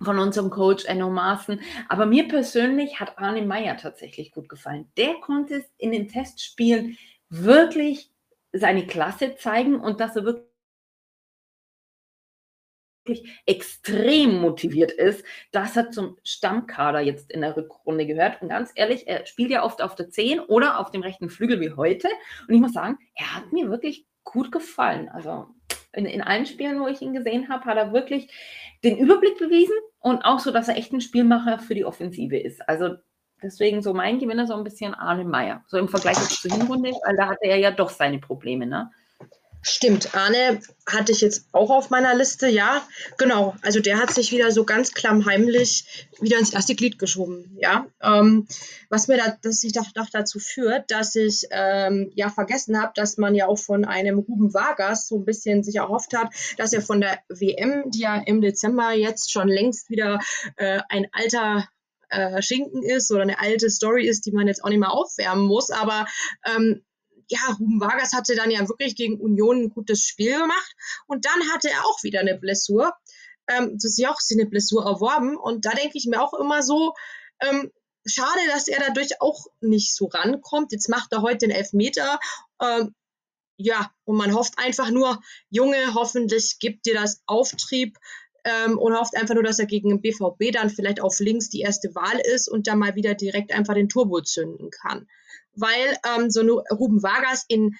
[0.01, 1.59] von unserem Coach Enno Maaßen.
[1.89, 4.91] Aber mir persönlich hat Arne Meyer tatsächlich gut gefallen.
[4.97, 6.97] Der konnte es in den Testspielen
[7.29, 8.11] wirklich
[8.51, 10.45] seine Klasse zeigen und dass er wirklich
[13.45, 18.41] extrem motiviert ist, dass er zum Stammkader jetzt in der Rückrunde gehört.
[18.41, 21.59] Und ganz ehrlich, er spielt ja oft auf der 10 oder auf dem rechten Flügel
[21.59, 22.07] wie heute.
[22.47, 25.09] Und ich muss sagen, er hat mir wirklich gut gefallen.
[25.09, 25.47] Also
[25.95, 28.31] in, in allen Spielen, wo ich ihn gesehen habe, hat er wirklich
[28.83, 32.67] den Überblick bewiesen und auch so, dass er echt ein Spielmacher für die Offensive ist.
[32.67, 32.95] Also
[33.41, 35.63] deswegen so mein Gewinner so ein bisschen Arne Meyer.
[35.67, 38.91] So im Vergleich zur Hinrunde, weil da hatte er ja doch seine Probleme, ne?
[39.67, 43.55] Stimmt, Arne hatte ich jetzt auch auf meiner Liste, ja, genau.
[43.63, 47.87] Also der hat sich wieder so ganz klammheimlich wieder ins erste Glied geschoben, ja.
[47.99, 48.47] Ähm,
[48.91, 52.91] was mir da, dass ich doch, doch dazu führt, dass ich ähm, ja vergessen habe,
[52.93, 56.71] dass man ja auch von einem Ruben Vargas so ein bisschen sich erhofft hat, dass
[56.71, 60.19] er von der WM, die ja im Dezember jetzt schon längst wieder
[60.57, 61.67] äh, ein alter
[62.09, 65.47] äh, Schinken ist oder eine alte Story ist, die man jetzt auch nicht mehr aufwärmen
[65.47, 66.05] muss, aber
[66.45, 66.83] ähm,
[67.29, 70.75] ja, Ruben Vargas hatte dann ja wirklich gegen Union ein gutes Spiel gemacht
[71.07, 72.93] und dann hatte er auch wieder eine Blessur.
[73.47, 76.63] Ähm, das ist ja auch eine Blessur erworben und da denke ich mir auch immer
[76.63, 76.93] so,
[77.41, 77.71] ähm,
[78.05, 80.71] schade, dass er dadurch auch nicht so rankommt.
[80.71, 82.19] Jetzt macht er heute den Elfmeter.
[82.61, 82.93] Ähm,
[83.57, 87.97] ja, und man hofft einfach nur, Junge, hoffentlich gibt dir das Auftrieb
[88.43, 91.61] ähm, und hofft einfach nur, dass er gegen den BVB dann vielleicht auf links die
[91.61, 95.07] erste Wahl ist und dann mal wieder direkt einfach den Turbo zünden kann
[95.55, 97.75] weil ähm, so eine Ruben Vargas in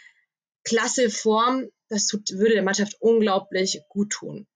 [0.64, 4.48] klasse Form, das tut, würde der Mannschaft unglaublich gut tun.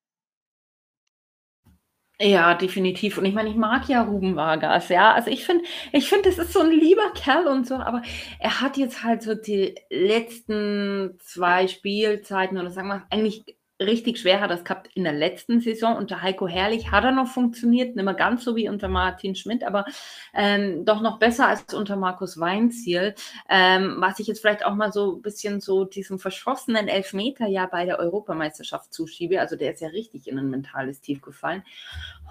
[2.22, 3.18] Ja, definitiv.
[3.18, 5.14] Und ich meine, ich mag ja Ruben Vargas, ja.
[5.14, 8.02] Also ich finde, ich finde, das ist so ein lieber Kerl und so, aber
[8.40, 13.46] er hat jetzt halt so die letzten zwei Spielzeiten oder sagen wir eigentlich
[13.80, 15.96] richtig schwer hat das gehabt in der letzten Saison.
[15.96, 19.63] Unter Heiko Herrlich hat er noch funktioniert, nicht mehr ganz so wie unter Martin Schmidt,
[19.63, 19.86] aber
[20.34, 23.15] ähm, doch noch besser als unter Markus Weinziel.
[23.50, 27.65] Ähm, was ich jetzt vielleicht auch mal so ein bisschen so diesem verschossenen Elfmeter ja
[27.65, 29.39] bei der Europameisterschaft zuschiebe.
[29.39, 31.63] Also der ist ja richtig in ein mentales Tief gefallen.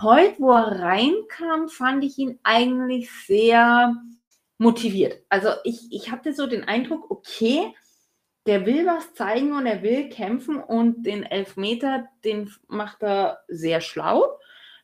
[0.01, 3.95] Heute, wo er reinkam, fand ich ihn eigentlich sehr
[4.59, 5.23] motiviert.
[5.29, 7.75] Also ich, ich hatte so den Eindruck, okay,
[8.49, 13.83] der will was zeigen und er will kämpfen und den Elfmeter, den macht er sehr
[13.83, 14.39] schlau.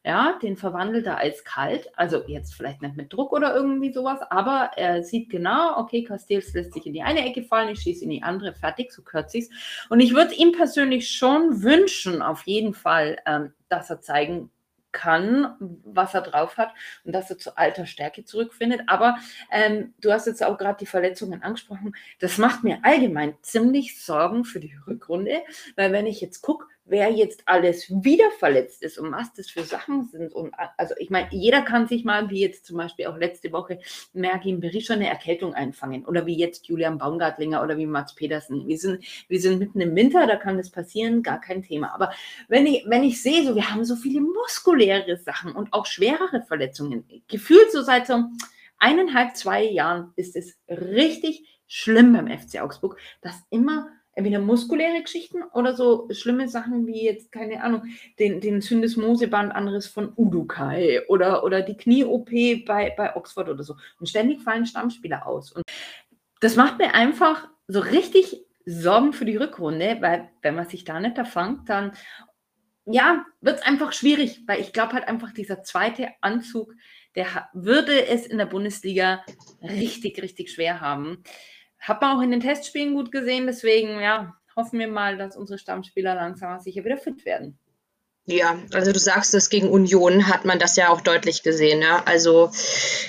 [0.07, 1.90] Ja, den verwandelt er als kalt.
[1.96, 6.53] Also jetzt vielleicht nicht mit Druck oder irgendwie sowas, aber er sieht genau, okay, Castells
[6.53, 9.48] lässt sich in die eine Ecke fallen, ich schieße in die andere, fertig, so kürzlich.
[9.88, 14.50] Und ich würde ihm persönlich schon wünschen, auf jeden Fall, ähm, dass er zeigen
[14.94, 16.72] kann, was er drauf hat
[17.04, 18.83] und dass er zu alter Stärke zurückfindet.
[18.87, 19.16] Aber
[19.50, 21.94] ähm, du hast jetzt auch gerade die Verletzungen angesprochen.
[22.20, 25.42] Das macht mir allgemein ziemlich Sorgen für die Rückrunde,
[25.76, 29.62] weil wenn ich jetzt gucke, wer jetzt alles wieder verletzt ist und was das für
[29.62, 30.33] Sachen sind.
[30.33, 33.79] Und also ich meine, jeder kann sich mal, wie jetzt zum Beispiel auch letzte Woche,
[34.12, 36.05] Mergin Berischer eine Erkältung einfangen.
[36.05, 38.68] Oder wie jetzt Julian Baumgartlinger oder wie Mats Petersen.
[38.68, 41.94] Wir sind, wir sind mitten im Winter, da kann das passieren, gar kein Thema.
[41.94, 42.12] Aber
[42.49, 46.42] wenn ich, wenn ich sehe, so wir haben so viele muskuläre Sachen und auch schwerere
[46.42, 48.25] Verletzungen, gefühlt so seit so
[48.79, 55.42] eineinhalb, zwei Jahren ist es richtig schlimm beim FC Augsburg, dass immer entweder muskuläre Geschichten
[55.53, 57.83] oder so schlimme Sachen wie jetzt, keine Ahnung,
[58.18, 62.31] den, den Syndesmoseband anderes von Udukai oder, oder die Knie-OP
[62.66, 63.77] bei, bei Oxford oder so.
[63.98, 65.53] Und ständig fallen Stammspieler aus.
[65.53, 65.64] Und
[66.40, 71.00] das macht mir einfach so richtig Sorgen für die Rückrunde, weil wenn man sich da
[71.00, 71.92] nicht erfangt, dann
[72.87, 76.74] ja, wird es einfach schwierig, weil ich glaube halt einfach, dieser zweite Anzug,
[77.14, 79.24] der würde es in der Bundesliga
[79.62, 81.22] richtig, richtig schwer haben.
[81.85, 85.59] Hat man auch in den Testspielen gut gesehen, deswegen ja, hoffen wir mal, dass unsere
[85.59, 87.59] Stammspieler langsam sicher wieder fit werden.
[88.26, 91.82] Ja, also du sagst es, gegen Union hat man das ja auch deutlich gesehen.
[91.82, 92.04] Ja?
[92.06, 92.50] Also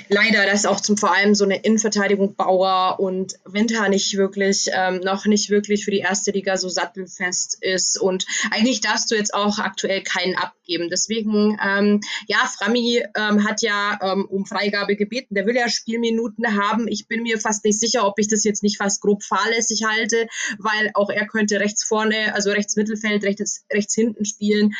[0.09, 4.99] leider, dass auch zum vor allem so eine Innenverteidigung Bauer und Winter nicht wirklich, ähm,
[4.99, 7.97] noch nicht wirklich für die erste Liga so sattelfest ist.
[7.97, 10.89] Und eigentlich darfst du jetzt auch aktuell keinen abgeben.
[10.89, 15.33] Deswegen, ähm, ja, Frami ähm, hat ja ähm, um Freigabe gebeten.
[15.35, 16.89] Der will ja Spielminuten haben.
[16.89, 20.27] Ich bin mir fast nicht sicher, ob ich das jetzt nicht fast grob fahrlässig halte,
[20.59, 24.73] weil auch er könnte rechts vorne, also rechts Mittelfeld, rechts, rechts hinten spielen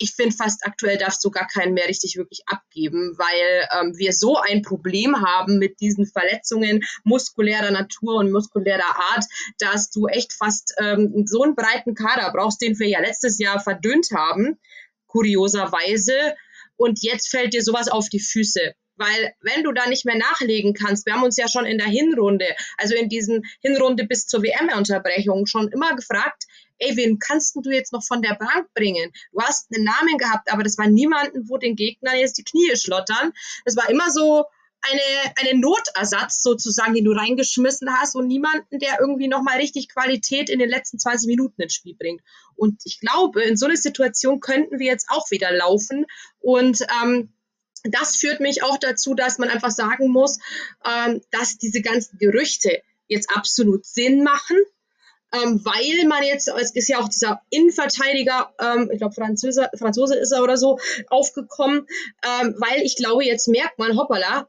[0.00, 4.14] ich finde fast aktuell darfst du gar keinen mehr richtig wirklich abgeben, weil ähm, wir
[4.14, 9.24] so ein Problem haben mit diesen Verletzungen muskulärer Natur und muskulärer Art,
[9.58, 13.60] dass du echt fast ähm, so einen breiten Kader brauchst, den wir ja letztes Jahr
[13.60, 14.58] verdünnt haben,
[15.06, 16.34] kurioserweise.
[16.76, 18.74] Und jetzt fällt dir sowas auf die Füße.
[18.96, 21.86] Weil wenn du da nicht mehr nachlegen kannst, wir haben uns ja schon in der
[21.86, 22.46] Hinrunde,
[22.78, 26.44] also in diesen Hinrunde bis zur WM-Unterbrechung schon immer gefragt,
[26.80, 29.12] ey, wen kannst du jetzt noch von der Bank bringen?
[29.32, 32.74] Du hast einen Namen gehabt, aber das war niemanden, wo den Gegnern jetzt die Knie
[32.76, 33.32] schlottern.
[33.64, 34.46] Das war immer so
[34.82, 40.48] eine, eine Notersatz sozusagen, den du reingeschmissen hast und niemanden, der irgendwie nochmal richtig Qualität
[40.48, 42.22] in den letzten 20 Minuten ins Spiel bringt.
[42.56, 46.06] Und ich glaube, in so einer Situation könnten wir jetzt auch wieder laufen
[46.38, 47.32] und ähm,
[47.84, 50.38] das führt mich auch dazu, dass man einfach sagen muss,
[50.84, 54.58] ähm, dass diese ganzen Gerüchte jetzt absolut Sinn machen
[55.32, 60.16] ähm, weil man jetzt, es ist ja auch dieser Innenverteidiger, ähm, ich glaube Franzose, Franzose
[60.16, 61.86] ist er oder so, aufgekommen,
[62.24, 64.48] ähm, weil ich glaube, jetzt merkt man, hoppala,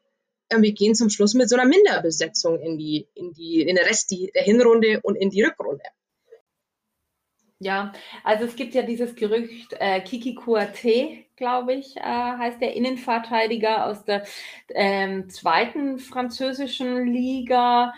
[0.50, 3.86] äh, wir gehen zum Schluss mit so einer Minderbesetzung in die, in die, in den
[3.86, 5.84] Rest der Hinrunde und in die Rückrunde.
[7.64, 12.74] Ja, also es gibt ja dieses Gerücht, äh, Kiki Kouate, glaube ich, äh, heißt der
[12.74, 14.26] Innenverteidiger aus der
[14.70, 17.94] ähm, zweiten französischen Liga.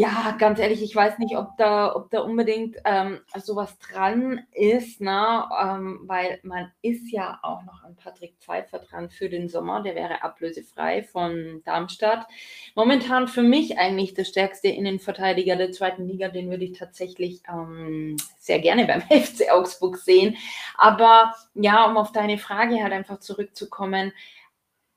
[0.00, 5.00] Ja, ganz ehrlich, ich weiß nicht, ob da, ob da unbedingt ähm, sowas dran ist,
[5.00, 5.44] ne?
[5.60, 9.82] Ähm, weil man ist ja auch noch an Patrick Pfeiffer dran für den Sommer.
[9.82, 12.28] Der wäre ablösefrei von Darmstadt.
[12.76, 16.28] Momentan für mich eigentlich der stärkste Innenverteidiger der zweiten Liga.
[16.28, 20.36] Den würde ich tatsächlich ähm, sehr gerne beim FC Augsburg sehen.
[20.76, 24.12] Aber ja, um auf deine Frage halt einfach zurückzukommen,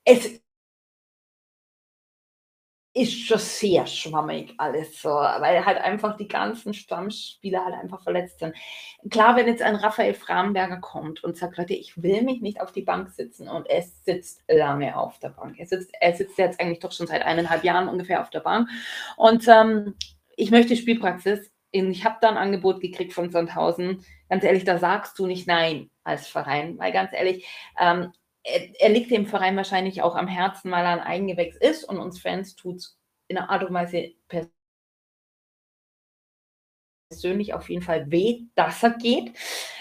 [0.06, 0.42] es
[2.94, 8.40] ist schon sehr schwammig alles so, weil halt einfach die ganzen Stammspieler halt einfach verletzt
[8.40, 8.54] sind.
[9.10, 12.74] Klar, wenn jetzt ein Raphael Framberger kommt und sagt, Leute, ich will mich nicht auf
[12.74, 15.58] die Bank sitzen und er sitzt lange auf der Bank.
[15.58, 18.68] Er sitzt, er sitzt jetzt eigentlich doch schon seit eineinhalb Jahren ungefähr auf der Bank
[19.16, 19.96] und ähm,
[20.36, 21.52] ich möchte Spielpraxis.
[21.72, 24.04] Ich habe da ein Angebot gekriegt von Sandhausen.
[24.30, 27.48] Ganz ehrlich, da sagst du nicht nein als Verein, weil ganz ehrlich,
[27.80, 28.12] ähm,
[28.44, 31.98] er, er, liegt dem Verein wahrscheinlich auch am Herzen, weil er ein Eigengewächs ist und
[31.98, 34.14] uns Fans tut es in einer Art und Weise
[37.10, 39.34] persönlich auf jeden Fall weh, dass er geht.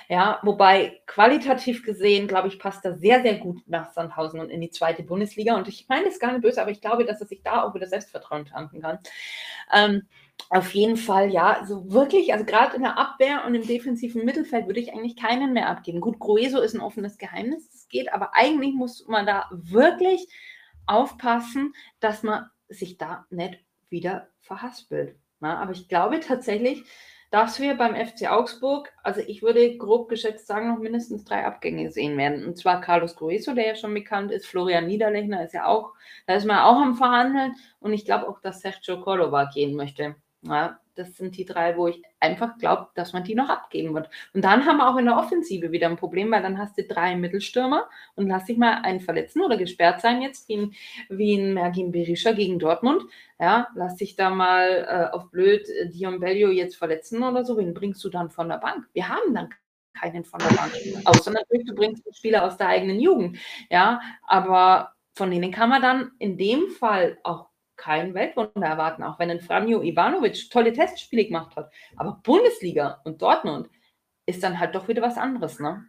[0.09, 4.61] Ja, wobei qualitativ gesehen, glaube ich, passt er sehr, sehr gut nach Sandhausen und in
[4.61, 5.55] die zweite Bundesliga.
[5.55, 7.77] Und ich meine das gar nicht böse, aber ich glaube, dass er sich da auch
[7.77, 8.99] wieder Selbstvertrauen tanken kann.
[9.73, 10.09] Ähm,
[10.49, 14.67] auf jeden Fall, ja, so wirklich, also gerade in der Abwehr und im defensiven Mittelfeld
[14.67, 16.01] würde ich eigentlich keinen mehr abgeben.
[16.01, 20.27] Gut, Grueso ist ein offenes Geheimnis, das geht, aber eigentlich muss man da wirklich
[20.87, 23.59] aufpassen, dass man sich da nicht
[23.91, 25.17] wieder verhaspelt.
[25.41, 26.85] Na, aber ich glaube tatsächlich,
[27.31, 31.91] dass wir beim FC Augsburg, also ich würde grob geschätzt sagen, noch mindestens drei Abgänge
[31.93, 32.45] sehen werden.
[32.45, 35.93] Und zwar Carlos Grueso, der ja schon bekannt ist, Florian Niederlechner ist ja auch,
[36.27, 37.55] da ist man auch am Verhandeln.
[37.79, 40.17] Und ich glaube auch, dass Sergio Cordova gehen möchte.
[40.43, 44.09] Ja, das sind die drei, wo ich einfach glaube, dass man die noch abgeben wird.
[44.33, 46.85] Und dann haben wir auch in der Offensive wieder ein Problem, weil dann hast du
[46.85, 50.75] drei Mittelstürmer und lass dich mal einen verletzen oder gesperrt sein jetzt, wie ein,
[51.09, 53.03] wie ein Mergin Berisha gegen Dortmund.
[53.39, 57.57] Ja, lass dich da mal äh, auf blöd äh, Dion Bellio jetzt verletzen oder so.
[57.59, 58.87] Wen bringst du dann von der Bank?
[58.93, 59.51] Wir haben dann
[59.99, 60.73] keinen von der Bank.
[61.05, 63.39] Außer natürlich, du bringst Spieler aus der eigenen Jugend.
[63.71, 67.50] Ja, aber von denen kann man dann in dem Fall auch
[67.81, 71.73] kein Weltwunder erwarten, auch wenn ein Franjo Ivanovic tolle Testspiele gemacht hat.
[71.97, 73.71] Aber Bundesliga und Dortmund
[74.27, 75.87] ist dann halt doch wieder was anderes, ne?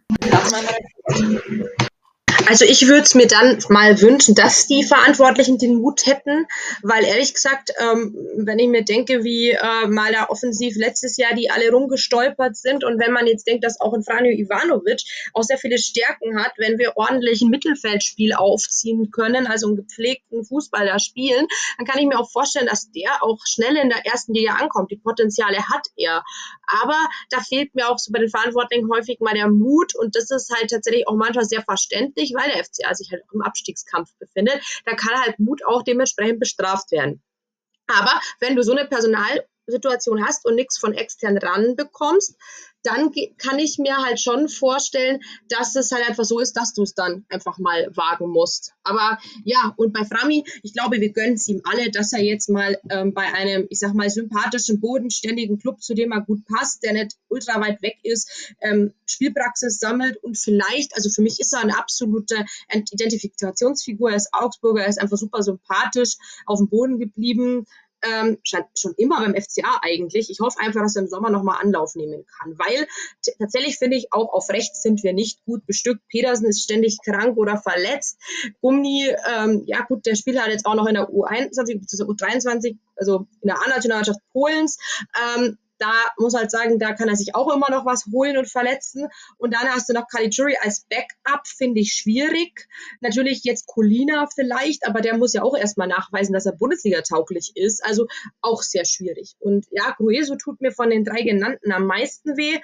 [2.48, 6.46] Also ich würde es mir dann mal wünschen, dass die Verantwortlichen den Mut hätten,
[6.82, 11.34] weil ehrlich gesagt, ähm, wenn ich mir denke, wie äh, mal da offensiv letztes Jahr
[11.34, 15.02] die alle rumgestolpert sind und wenn man jetzt denkt, dass auch ein Franjo Ivanovic
[15.34, 20.44] auch sehr viele Stärken hat, wenn wir ordentlich ein Mittelfeldspiel aufziehen können, also einen gepflegten
[20.44, 21.46] Fußball da spielen,
[21.78, 24.90] dann kann ich mir auch vorstellen, dass der auch schnell in der ersten Liga ankommt.
[24.90, 26.22] Die Potenziale hat er.
[26.82, 26.96] Aber
[27.30, 30.50] da fehlt mir auch so bei den Verantwortlichen häufig mal der Mut und das ist
[30.54, 34.62] halt tatsächlich auch manchmal sehr verständlich, weil der FCA sich halt auch im Abstiegskampf befindet.
[34.84, 37.22] Da kann halt Mut auch dementsprechend bestraft werden.
[37.88, 38.86] Aber wenn du so eine
[39.66, 42.36] Personalsituation hast und nichts von extern ranbekommst,
[42.82, 46.82] dann kann ich mir halt schon vorstellen, dass es halt einfach so ist, dass du
[46.82, 48.72] es dann einfach mal wagen musst.
[48.82, 52.48] Aber ja, und bei Frami, ich glaube, wir gönnen es ihm alle, dass er jetzt
[52.48, 56.82] mal ähm, bei einem, ich sag mal, sympathischen, bodenständigen Club, zu dem er gut passt,
[56.82, 61.52] der nicht ultra weit weg ist, ähm, Spielpraxis sammelt und vielleicht, also für mich ist
[61.52, 66.98] er eine absolute Identifikationsfigur, er ist Augsburger, er ist einfach super sympathisch, auf dem Boden
[66.98, 67.66] geblieben,
[68.02, 70.30] ähm, schon immer beim FCA eigentlich.
[70.30, 72.86] Ich hoffe einfach, dass er im Sommer nochmal Anlauf nehmen kann, weil
[73.38, 76.02] tatsächlich finde ich, auch auf rechts sind wir nicht gut bestückt.
[76.08, 78.18] Pedersen ist ständig krank oder verletzt.
[78.60, 82.04] Gummi, ähm, ja gut, der Spieler hat jetzt auch noch in der U21 bzw.
[82.04, 84.78] U23, also in der A-Nationalmannschaft Polens.
[85.36, 88.48] Ähm, da muss halt sagen, da kann er sich auch immer noch was holen und
[88.48, 89.08] verletzen.
[89.36, 92.68] Und dann hast du noch Caligiuri als Backup, finde ich schwierig.
[93.00, 97.84] Natürlich jetzt Colina vielleicht, aber der muss ja auch erstmal nachweisen, dass er Bundesliga-tauglich ist.
[97.84, 98.06] Also
[98.40, 99.34] auch sehr schwierig.
[99.40, 102.60] Und ja, Grueso tut mir von den drei genannten am meisten weh,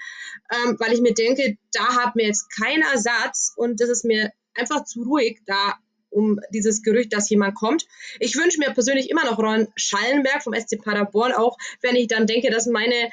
[0.52, 4.32] ähm, weil ich mir denke, da hat mir jetzt keinen Ersatz und das ist mir
[4.54, 5.74] einfach zu ruhig, da
[6.10, 7.86] um dieses Gerücht, dass jemand kommt.
[8.20, 12.26] Ich wünsche mir persönlich immer noch Ron Schallenberg vom SC Paderborn, auch wenn ich dann
[12.26, 13.10] denke, dass meine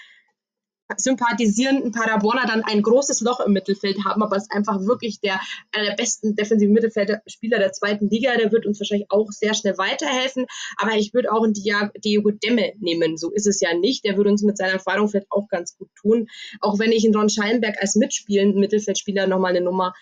[0.97, 5.39] sympathisierenden Paderborner dann ein großes Loch im Mittelfeld haben, aber es ist einfach wirklich der,
[5.71, 9.77] einer der besten defensiven Mittelfeldspieler der zweiten Liga, der wird uns wahrscheinlich auch sehr schnell
[9.77, 10.45] weiterhelfen,
[10.77, 14.29] aber ich würde auch einen Diego Demme nehmen, so ist es ja nicht, der würde
[14.29, 16.27] uns mit seiner Erfahrung vielleicht auch ganz gut tun,
[16.62, 19.93] auch wenn ich in Ron Schallenberg als mitspielenden Mittelfeldspieler nochmal eine Nummer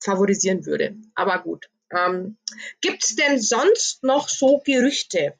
[0.00, 1.66] favorisieren würde, aber gut.
[1.96, 2.36] Ähm,
[2.80, 5.34] Gibt es denn sonst noch so Gerüchte?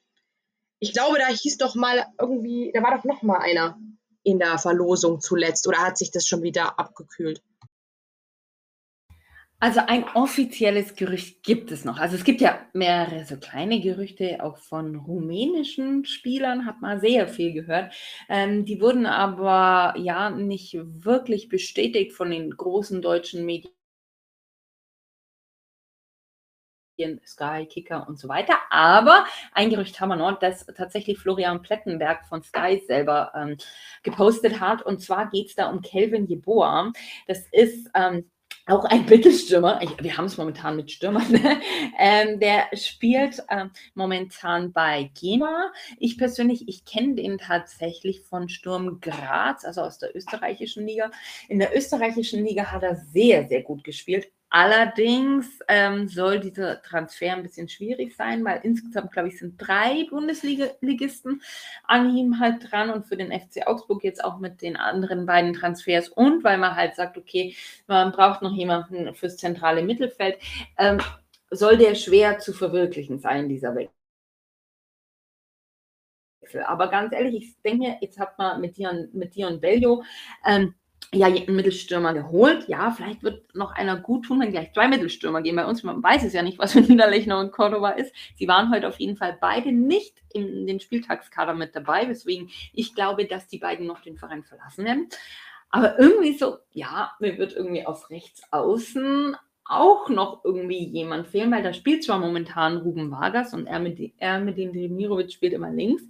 [0.79, 3.79] Ich glaube, da hieß doch mal irgendwie, da war doch noch mal einer
[4.25, 7.43] in der Verlosung zuletzt oder hat sich das schon wieder abgekühlt?
[9.63, 11.99] Also ein offizielles Gerücht gibt es noch.
[11.99, 17.29] Also es gibt ja mehrere so kleine Gerüchte, auch von rumänischen Spielern hat man sehr
[17.29, 17.95] viel gehört.
[18.29, 23.73] Ähm, die wurden aber ja nicht wirklich bestätigt von den großen deutschen Medien.
[27.27, 28.55] Sky, Kicker und so weiter.
[28.71, 33.57] Aber ein Gerücht haben wir noch, das tatsächlich Florian Plettenberg von Sky selber ähm,
[34.03, 34.83] gepostet hat.
[34.83, 36.93] Und zwar geht es da um Kelvin Jeboa.
[37.27, 38.31] Das ist ähm,
[38.67, 41.61] auch ein Mittelstürmer, wir haben es momentan mit Stürmern, ne?
[41.99, 45.73] ähm, der spielt ähm, momentan bei Genua.
[45.99, 51.11] Ich persönlich, ich kenne den tatsächlich von Sturm Graz, also aus der österreichischen Liga.
[51.49, 57.33] In der österreichischen Liga hat er sehr, sehr gut gespielt, Allerdings ähm, soll dieser Transfer
[57.33, 61.41] ein bisschen schwierig sein, weil insgesamt, glaube ich, sind drei Bundesligisten
[61.85, 65.55] an ihm halt dran und für den FC Augsburg jetzt auch mit den anderen beiden
[65.55, 70.37] Transfers und weil man halt sagt, okay, man braucht noch jemanden fürs zentrale Mittelfeld,
[70.77, 71.01] ähm,
[71.49, 73.91] soll der schwer zu verwirklichen sein, dieser Wechsel.
[76.67, 80.05] Aber ganz ehrlich, ich denke, jetzt hat man mit Dion, mit Dion Bellio
[80.45, 80.75] ähm,
[81.15, 82.69] ja, einen Mittelstürmer geholt.
[82.69, 85.83] Ja, vielleicht wird noch einer gut tun, wenn gleich zwei Mittelstürmer gehen bei uns.
[85.83, 88.15] Man weiß es ja nicht, was für Niederlechner und Cordoba ist.
[88.37, 92.95] Sie waren heute auf jeden Fall beide nicht in den Spieltagskader mit dabei, weswegen ich
[92.95, 95.09] glaube, dass die beiden noch den Verein verlassen werden.
[95.71, 101.51] Aber irgendwie so, ja, mir wird irgendwie auf rechts außen auch noch irgendwie jemand fehlen,
[101.51, 105.53] weil da spielt zwar momentan Ruben Vargas und er mit, er mit dem Demirovic spielt
[105.53, 106.03] immer links.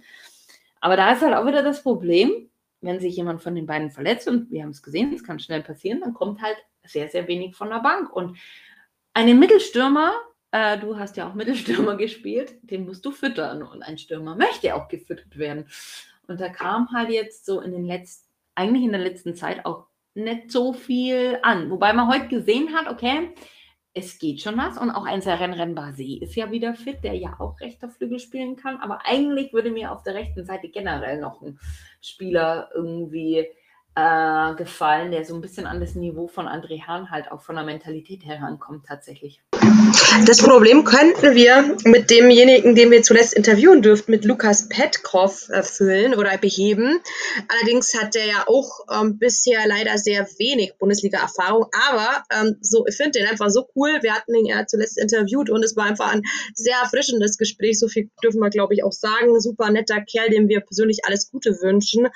[0.81, 2.49] Aber da ist halt auch wieder das Problem,
[2.83, 5.63] wenn sich jemand von den beiden verletzt und wir haben es gesehen, es kann schnell
[5.63, 8.13] passieren, dann kommt halt sehr, sehr wenig von der Bank.
[8.13, 8.37] Und
[9.13, 10.13] einen Mittelstürmer,
[10.51, 14.75] äh, du hast ja auch Mittelstürmer gespielt, den musst du füttern und ein Stürmer möchte
[14.75, 15.65] auch gefüttert werden.
[16.27, 19.87] Und da kam halt jetzt so in den letzten, eigentlich in der letzten Zeit auch
[20.13, 21.71] nicht so viel an.
[21.71, 23.33] Wobei man heute gesehen hat, okay,
[23.93, 24.77] es geht schon was.
[24.77, 28.55] Und auch ein Seren Basé ist ja wieder fit, der ja auch rechter Flügel spielen
[28.55, 28.77] kann.
[28.77, 31.59] Aber eigentlich würde mir auf der rechten Seite generell noch ein
[32.01, 33.47] Spieler irgendwie
[33.95, 37.55] äh, gefallen, der so ein bisschen an das Niveau von André Hahn halt auch von
[37.55, 39.41] der Mentalität herankommt tatsächlich.
[40.25, 46.15] Das Problem könnten wir mit demjenigen, den wir zuletzt interviewen dürften, mit Lukas Petkov erfüllen
[46.15, 46.99] oder beheben.
[47.47, 52.95] Allerdings hat der ja auch ähm, bisher leider sehr wenig Bundesliga-Erfahrung, aber ähm, so, ich
[52.95, 53.99] finde den einfach so cool.
[54.01, 56.23] Wir hatten ihn ja zuletzt interviewt und es war einfach ein
[56.53, 57.77] sehr erfrischendes Gespräch.
[57.79, 59.39] So viel dürfen wir, glaube ich, auch sagen.
[59.39, 62.07] Super netter Kerl, dem wir persönlich alles Gute wünschen.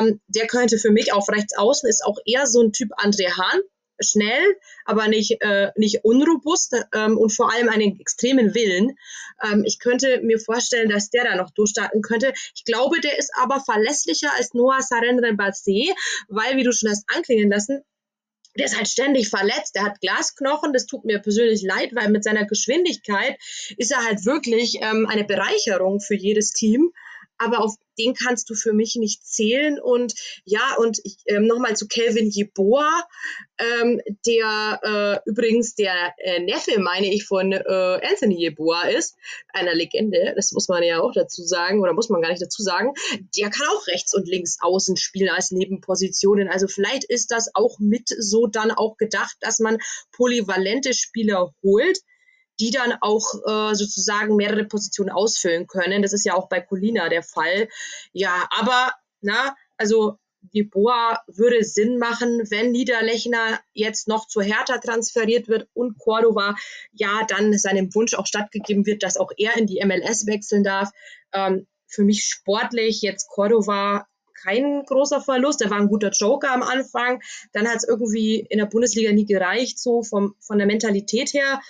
[0.00, 3.36] Ähm, der könnte für mich auf rechts außen ist auch eher so ein Typ André
[3.36, 3.60] Hahn
[4.00, 8.96] schnell, aber nicht, äh, nicht unrobust ähm, und vor allem einen extremen Willen.
[9.44, 12.32] Ähm, ich könnte mir vorstellen, dass der da noch durchstarten könnte.
[12.54, 15.92] Ich glaube, der ist aber verlässlicher als Noah Sarendren Bassé,
[16.28, 17.82] weil, wie du schon hast anklingen lassen,
[18.58, 22.24] der ist halt ständig verletzt, der hat Glasknochen, das tut mir persönlich leid, weil mit
[22.24, 23.38] seiner Geschwindigkeit
[23.76, 26.92] ist er halt wirklich ähm, eine Bereicherung für jedes Team
[27.40, 29.80] aber auf den kannst du für mich nicht zählen.
[29.80, 30.14] Und
[30.44, 32.88] ja, und ich, ähm, nochmal zu Kelvin Jeboa,
[33.58, 34.80] ähm, der
[35.24, 39.16] äh, übrigens der äh, Neffe, meine ich, von äh, Anthony Jeboa ist,
[39.52, 42.62] einer Legende, das muss man ja auch dazu sagen, oder muss man gar nicht dazu
[42.62, 42.92] sagen,
[43.36, 46.48] der kann auch rechts und links außen spielen als Nebenpositionen.
[46.48, 49.78] Also vielleicht ist das auch mit so dann auch gedacht, dass man
[50.12, 51.98] polyvalente Spieler holt
[52.60, 56.02] die dann auch äh, sozusagen mehrere Positionen ausfüllen können.
[56.02, 57.68] Das ist ja auch bei Colina der Fall.
[58.12, 58.92] Ja, aber
[59.22, 65.68] na, also die Boa würde Sinn machen, wenn Niederlechner jetzt noch zu Hertha transferiert wird
[65.74, 66.54] und Cordova
[66.92, 70.90] ja dann seinem Wunsch auch stattgegeben wird, dass auch er in die MLS wechseln darf.
[71.32, 74.06] Ähm, für mich sportlich jetzt Cordova
[74.42, 75.60] kein großer Verlust.
[75.60, 77.20] Er war ein guter Joker am Anfang.
[77.52, 81.60] Dann hat es irgendwie in der Bundesliga nie gereicht, so vom, von der Mentalität her.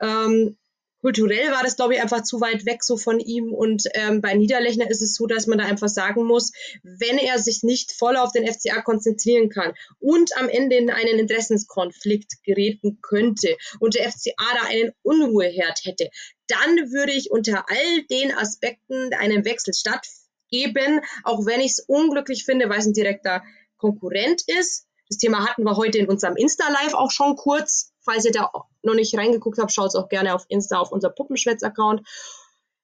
[0.00, 0.56] Ähm,
[1.00, 3.52] kulturell war das, glaube ich, einfach zu weit weg so von ihm.
[3.52, 7.38] Und ähm, bei Niederlechner ist es so, dass man da einfach sagen muss, wenn er
[7.38, 12.98] sich nicht voll auf den FCA konzentrieren kann und am Ende in einen Interessenskonflikt geraten
[13.00, 16.10] könnte und der FCA da einen Unruheherd hätte,
[16.48, 22.44] dann würde ich unter all den Aspekten einen Wechsel stattgeben, auch wenn ich es unglücklich
[22.44, 23.42] finde, weil es ein direkter
[23.76, 24.87] Konkurrent ist.
[25.08, 27.92] Das Thema hatten wir heute in unserem Insta-Live auch schon kurz.
[28.00, 28.50] Falls ihr da
[28.82, 32.06] noch nicht reingeguckt habt, schaut es auch gerne auf Insta auf unser Puppenschwätz-Account.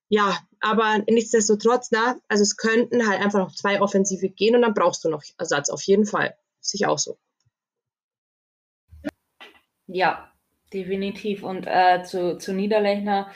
[0.08, 4.74] Ja, aber nichtsdestotrotz, na, also es könnten halt einfach noch zwei Offensive gehen und dann
[4.74, 6.34] brauchst du noch Ersatz, auf jeden Fall.
[6.60, 7.18] Sicher auch so.
[9.86, 10.32] Ja,
[10.72, 11.42] definitiv.
[11.42, 13.30] Und äh, zu, zu Niederlechner,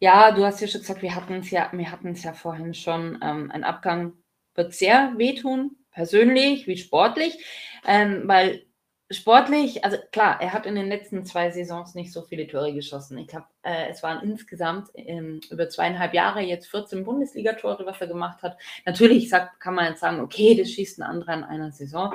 [0.00, 2.74] ja, du hast ja schon gesagt, wir hatten es ja, wir hatten es ja vorhin
[2.74, 4.14] schon, ähm, ein Abgang
[4.54, 7.38] wird sehr wehtun, persönlich wie sportlich,
[7.86, 8.64] ähm, weil
[9.10, 13.18] sportlich, also klar, er hat in den letzten zwei Saisons nicht so viele Tore geschossen.
[13.18, 18.06] Ich glaube, äh, es waren insgesamt ähm, über zweieinhalb Jahre jetzt 14 Bundesligatore, was er
[18.06, 18.56] gemacht hat.
[18.86, 22.14] Natürlich sagt, kann man jetzt sagen, okay, das schießt ein anderer in einer Saison.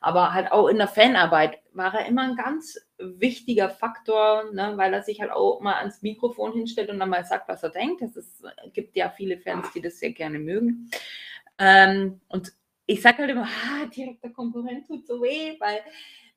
[0.00, 4.94] Aber halt auch in der Fanarbeit war er immer ein ganz wichtiger Faktor, ne, weil
[4.94, 8.02] er sich halt auch mal ans Mikrofon hinstellt und dann mal sagt, was er denkt.
[8.02, 8.42] Es
[8.72, 10.88] gibt ja viele Fans, die das sehr gerne mögen.
[11.58, 12.52] Ähm, und
[12.88, 15.80] ich sage halt immer, ah, direkter Konkurrent tut so weh, weil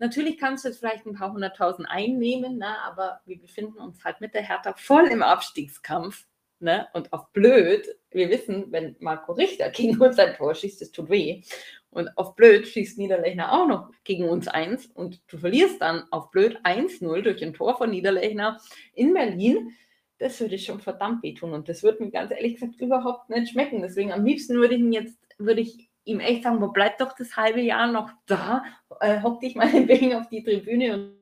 [0.02, 4.20] Natürlich kannst du jetzt vielleicht ein paar hunderttausend einnehmen, ne, aber wir befinden uns halt
[4.20, 6.26] mit der Hertha voll im Abstiegskampf.
[6.58, 6.88] Ne?
[6.94, 11.12] Und auf blöd, wir wissen, wenn Marco Richter gegen uns ein Tor schießt, das tut
[11.12, 11.44] weh.
[11.92, 16.32] Und auf blöd schießt Niederlechner auch noch gegen uns eins und du verlierst dann auf
[16.32, 18.60] blöd 1-0 durch ein Tor von Niederlechner
[18.96, 19.70] in Berlin.
[20.18, 23.84] Das würde schon verdammt wehtun und das würde mir ganz ehrlich gesagt überhaupt nicht schmecken.
[23.84, 27.14] Deswegen am liebsten würde ich ihn jetzt, würde ich ihm echt sagen, wo bleibt doch
[27.16, 28.64] das halbe Jahr noch da,
[29.00, 31.18] äh, hock dich mal in Berlin auf die Tribüne und,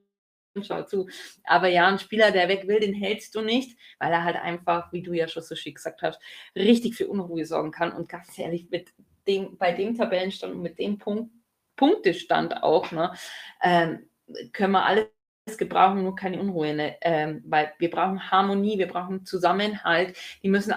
[0.55, 1.07] und schau zu.
[1.43, 4.91] Aber ja, ein Spieler, der weg will, den hältst du nicht, weil er halt einfach,
[4.93, 6.21] wie du ja schon so schick gesagt hast,
[6.55, 7.91] richtig für Unruhe sorgen kann.
[7.91, 8.93] Und ganz ehrlich, mit
[9.27, 11.31] dem, bei dem Tabellenstand und mit dem Punkt
[11.79, 13.13] Punktestand auch, ne,
[13.61, 14.09] ähm,
[14.51, 15.07] können wir alles
[15.57, 16.97] gebrauchen, nur keine Unruhe, ne?
[17.01, 20.73] ähm, weil wir brauchen Harmonie, wir brauchen Zusammenhalt, die müssen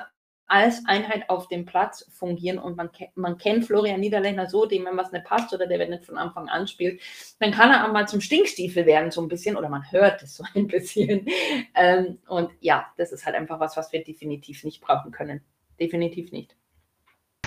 [0.53, 4.99] als Einheit auf dem Platz fungieren und man, man kennt Florian Niederlechner so, dem wenn
[4.99, 7.01] was nicht passt oder der wenn nicht von Anfang an spielt,
[7.41, 10.37] dann kann er auch mal zum Stinkstiefel werden so ein bisschen oder man hört es
[10.37, 11.27] so ein bisschen
[11.75, 15.41] ähm, und ja, das ist halt einfach was, was wir definitiv nicht brauchen können.
[15.81, 16.55] Definitiv nicht.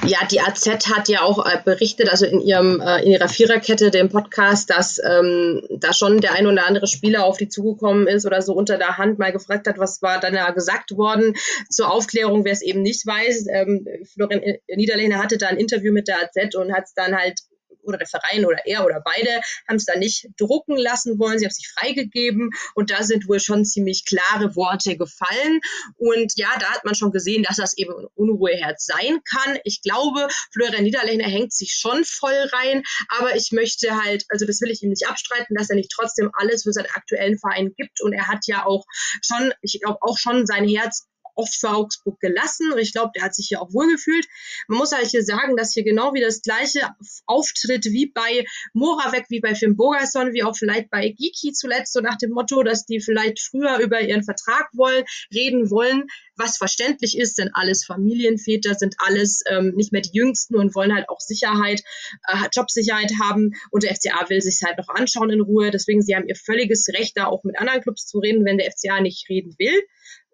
[0.07, 3.91] Ja, die AZ hat ja auch äh, berichtet, also in ihrem äh, in ihrer Viererkette,
[3.91, 8.25] dem Podcast, dass ähm, da schon der ein oder andere Spieler auf die zugekommen ist
[8.25, 11.33] oder so unter der Hand mal gefragt hat, was war dann da gesagt worden.
[11.69, 14.41] Zur Aufklärung, wer es eben nicht weiß, ähm, Florian
[14.75, 17.39] Niederlehner hatte da ein Interview mit der AZ und hat es dann halt
[17.85, 21.39] oder der Verein oder er oder beide haben es dann nicht drucken lassen wollen.
[21.39, 25.59] Sie haben sich freigegeben und da sind wohl schon ziemlich klare Worte gefallen.
[25.97, 29.57] Und ja, da hat man schon gesehen, dass das eben ein Unruheherz sein kann.
[29.63, 34.61] Ich glaube, Florian Niederlechner hängt sich schon voll rein, aber ich möchte halt, also das
[34.61, 38.01] will ich ihm nicht abstreiten, dass er nicht trotzdem alles für seinen aktuellen Verein gibt
[38.01, 38.85] und er hat ja auch
[39.21, 43.23] schon, ich glaube auch schon sein Herz oft für Augsburg gelassen und ich glaube, der
[43.23, 44.25] hat sich hier auch wohlgefühlt.
[44.67, 46.89] Man muss halt hier sagen, dass hier genau wie das gleiche
[47.25, 51.99] auftritt wie bei Moravec, wie bei Finn Bogerson, wie auch vielleicht bei Giki zuletzt, so
[51.99, 57.17] nach dem Motto, dass die vielleicht früher über ihren Vertrag wollen, reden wollen, was verständlich
[57.17, 61.19] ist, denn alles Familienväter sind alles ähm, nicht mehr die Jüngsten und wollen halt auch
[61.19, 61.81] Sicherheit,
[62.27, 65.71] äh, Jobsicherheit haben und der FCA will sich halt noch anschauen in Ruhe.
[65.71, 68.71] Deswegen, sie haben ihr völliges Recht, da auch mit anderen Clubs zu reden, wenn der
[68.71, 69.81] FCA nicht reden will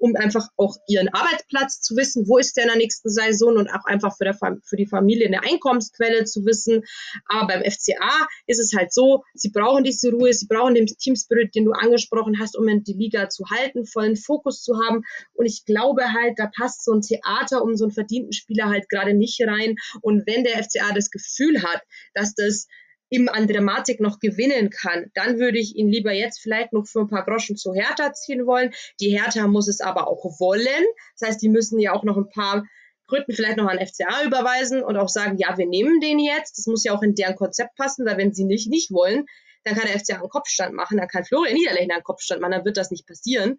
[0.02, 3.70] um einfach auch ihren Arbeitsplatz zu wissen, wo ist der in der nächsten Saison und
[3.70, 4.34] auch einfach für,
[4.64, 6.84] für die Familie eine Einkommensquelle zu wissen.
[7.28, 11.54] Aber beim FCA ist es halt so, sie brauchen diese Ruhe, sie brauchen den Teamspirit,
[11.54, 15.04] den du angesprochen hast, um die Liga zu halten, vollen Fokus zu haben.
[15.34, 18.90] Und ich glaube halt, da passt so ein Theater um so einen verdienten Spieler halt
[18.90, 19.76] gerade nicht rein.
[20.02, 21.84] Und wenn der FCA das Gefühl hat,
[22.16, 22.68] dass das
[23.12, 27.02] im an Dramatik noch gewinnen kann, dann würde ich ihn lieber jetzt vielleicht noch für
[27.02, 28.72] ein paar Groschen zu Hertha ziehen wollen.
[29.02, 30.86] Die Hertha muss es aber auch wollen.
[31.20, 32.66] Das heißt, die müssen ja auch noch ein paar
[33.08, 36.58] Gründen vielleicht noch an FCA überweisen und auch sagen, ja, wir nehmen den jetzt.
[36.58, 39.26] Das muss ja auch in deren Konzept passen, weil wenn sie nicht, nicht wollen,
[39.66, 42.66] dann kann der FCA einen Kopfstand machen, dann kann Florian Niederlechner einen Kopfstand machen, dann
[42.66, 43.58] wird das nicht passieren.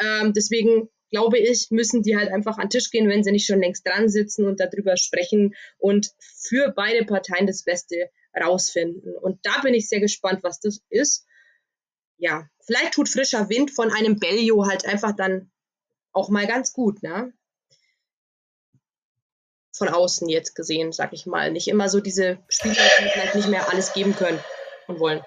[0.00, 3.46] Ähm, deswegen glaube ich, müssen die halt einfach an den Tisch gehen, wenn sie nicht
[3.46, 9.16] schon längst dran sitzen und darüber sprechen und für beide Parteien das Beste rausfinden.
[9.16, 11.26] Und da bin ich sehr gespannt, was das ist.
[12.16, 15.50] Ja, vielleicht tut frischer Wind von einem Bellio halt einfach dann
[16.12, 17.32] auch mal ganz gut, ne?
[19.74, 21.50] Von außen jetzt gesehen, sag ich mal.
[21.50, 24.38] Nicht immer so diese Spieler, die vielleicht nicht mehr alles geben können
[24.86, 25.22] und wollen.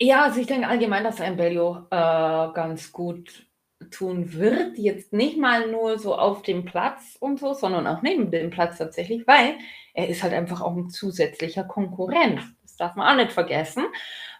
[0.00, 3.46] Ja, also ich denke allgemein, dass ein Bellio äh, ganz gut
[3.94, 8.30] tun wird, jetzt nicht mal nur so auf dem Platz und so, sondern auch neben
[8.30, 9.56] dem Platz tatsächlich, weil
[9.94, 12.40] er ist halt einfach auch ein zusätzlicher Konkurrent.
[12.62, 13.84] Das darf man auch nicht vergessen.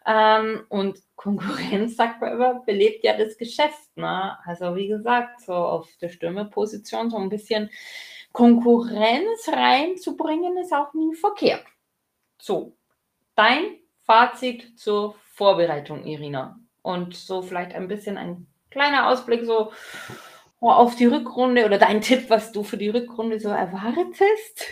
[0.07, 3.96] Ähm, und Konkurrenz, sagt man immer, belebt ja das Geschäft.
[3.96, 4.36] Ne?
[4.44, 7.70] Also wie gesagt, so auf der Stürmerposition so ein bisschen
[8.32, 11.64] Konkurrenz reinzubringen, ist auch nie verkehrt.
[12.38, 12.76] So,
[13.36, 16.59] dein Fazit zur Vorbereitung, Irina.
[16.82, 19.72] Und so vielleicht ein bisschen ein kleiner Ausblick so
[20.61, 24.66] auf die Rückrunde oder dein Tipp, was du für die Rückrunde so erwartest?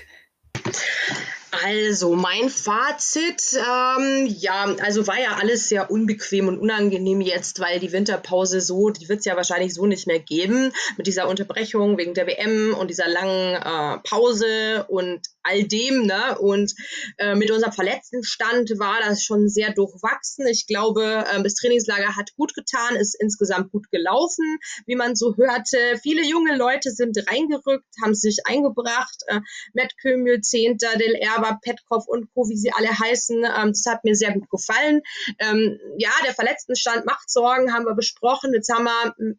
[1.61, 7.79] Also mein Fazit, ähm, ja, also war ja alles sehr unbequem und unangenehm jetzt, weil
[7.79, 11.99] die Winterpause so, die wird es ja wahrscheinlich so nicht mehr geben mit dieser Unterbrechung
[11.99, 16.39] wegen der WM und dieser langen äh, Pause und all dem, ne?
[16.39, 16.73] Und
[17.19, 20.47] äh, mit unserem Verletztenstand war das schon sehr durchwachsen.
[20.47, 25.35] Ich glaube, äh, das Trainingslager hat gut getan, ist insgesamt gut gelaufen, wie man so
[25.37, 25.99] hörte.
[26.03, 29.17] Viele junge Leute sind reingerückt, haben sich eingebracht.
[29.27, 29.41] Äh,
[29.75, 33.45] Matt Kömel, Zehnter, Del Erber, Petkov und Co., wie sie alle heißen.
[33.45, 35.03] Ähm, das hat mir sehr gut gefallen.
[35.39, 38.53] Ähm, ja, der Verletztenstand macht Sorgen, haben wir besprochen.
[38.55, 39.37] Jetzt haben wir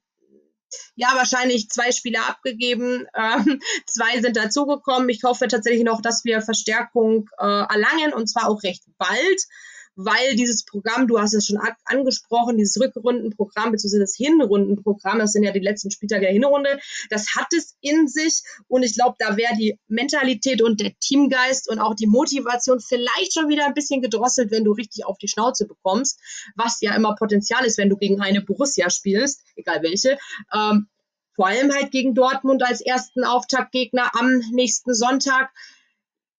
[0.95, 5.09] ja, wahrscheinlich zwei Spieler abgegeben, ähm, zwei sind dazugekommen.
[5.09, 9.41] Ich hoffe tatsächlich noch, dass wir Verstärkung äh, erlangen und zwar auch recht bald
[9.95, 13.99] weil dieses Programm, du hast es schon angesprochen, dieses Rückrundenprogramm bzw.
[13.99, 16.79] das Hinrundenprogramm, das sind ja die letzten Spieltage der Hinrunde,
[17.09, 21.69] das hat es in sich und ich glaube, da wäre die Mentalität und der Teamgeist
[21.69, 25.27] und auch die Motivation vielleicht schon wieder ein bisschen gedrosselt, wenn du richtig auf die
[25.27, 26.19] Schnauze bekommst,
[26.55, 30.17] was ja immer Potenzial ist, wenn du gegen eine Borussia spielst, egal welche.
[30.53, 30.87] Ähm,
[31.35, 35.51] vor allem halt gegen Dortmund als ersten Auftaktgegner am nächsten Sonntag.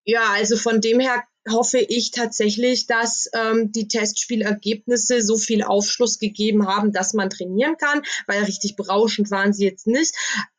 [0.04, 6.18] Ja, also von dem her hoffe ich tatsächlich, dass ähm, die Testspielergebnisse so viel Aufschluss
[6.18, 10.14] gegeben haben, dass man trainieren kann, weil richtig berauschend waren sie jetzt nicht.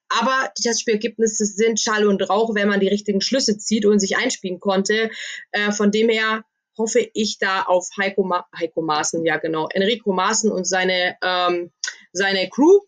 [0.09, 4.17] Aber die Testspielergebnisse sind Schall und Rauch, wenn man die richtigen Schlüsse zieht und sich
[4.17, 5.09] einspielen konnte.
[5.51, 6.43] Äh, von dem her
[6.77, 11.71] hoffe ich da auf Heiko, Ma Heiko Maaßen, ja genau, Enrico Maaßen und seine, ähm,
[12.13, 12.81] seine Crew.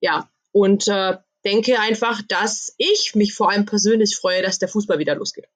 [0.00, 4.98] Ja, und äh, denke einfach, dass ich mich vor allem persönlich freue, dass der Fußball
[4.98, 5.46] wieder losgeht.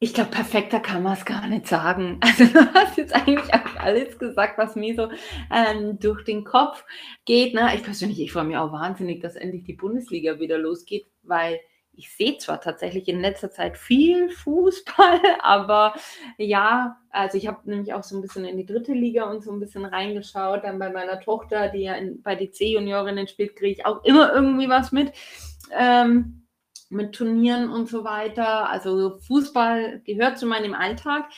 [0.00, 2.20] Ich glaube, perfekter kann man es gar nicht sagen.
[2.38, 5.08] Also du hast jetzt eigentlich alles gesagt, was mir so
[5.52, 6.84] ähm, durch den Kopf
[7.24, 7.54] geht.
[7.54, 7.72] Ne?
[7.74, 11.58] Ich persönlich, ich freue mich auch wahnsinnig, dass endlich die Bundesliga wieder losgeht, weil
[11.98, 15.94] ich sehe zwar tatsächlich in letzter Zeit viel Fußball, aber
[16.36, 19.50] ja, also ich habe nämlich auch so ein bisschen in die dritte Liga und so
[19.50, 20.62] ein bisschen reingeschaut.
[20.62, 24.32] Dann bei meiner Tochter, die ja in, bei die C-Juniorinnen spielt, kriege ich auch immer
[24.32, 25.12] irgendwie was mit.
[25.76, 26.44] Ähm,
[26.88, 28.68] mit Turnieren und so weiter.
[28.68, 31.28] Also Fußball gehört zu meinem Alltag.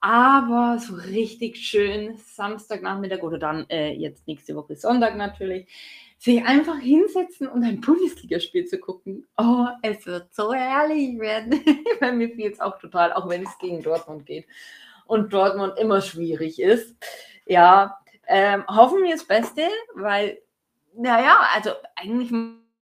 [0.00, 5.68] Aber so richtig schön Samstagnachmittag oder dann äh, jetzt nächste Woche Sonntag natürlich,
[6.18, 9.26] sich einfach hinsetzen und ein Bundesligaspiel zu gucken.
[9.36, 11.60] Oh, es wird so herrlich werden.
[12.00, 14.46] Bei mir fehlt es auch total, auch wenn es gegen Dortmund geht
[15.06, 16.96] und Dortmund immer schwierig ist.
[17.46, 20.38] Ja, ähm, hoffen wir das Beste, weil,
[20.96, 22.32] naja, also eigentlich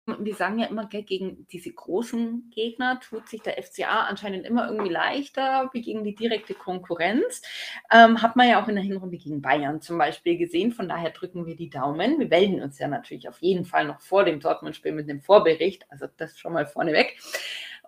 [0.07, 4.93] wir sagen ja immer, gegen diese großen Gegner tut sich der FCA anscheinend immer irgendwie
[4.93, 7.43] leichter wie gegen die direkte Konkurrenz.
[7.91, 10.73] Ähm, hat man ja auch in der Hinrunde gegen Bayern zum Beispiel gesehen.
[10.73, 12.21] Von daher drücken wir die Daumen.
[12.21, 15.87] Wir melden uns ja natürlich auf jeden Fall noch vor dem Dortmund-Spiel mit einem Vorbericht.
[15.91, 17.19] Also das schon mal vorneweg.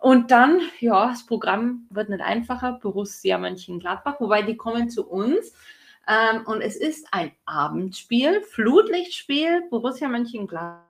[0.00, 2.78] Und dann, ja, das Programm wird nicht einfacher.
[2.82, 5.52] Borussia Mönchengladbach, wobei die kommen zu uns.
[6.08, 10.87] Ähm, und es ist ein Abendspiel, Flutlichtspiel, Borussia Mönchengladbach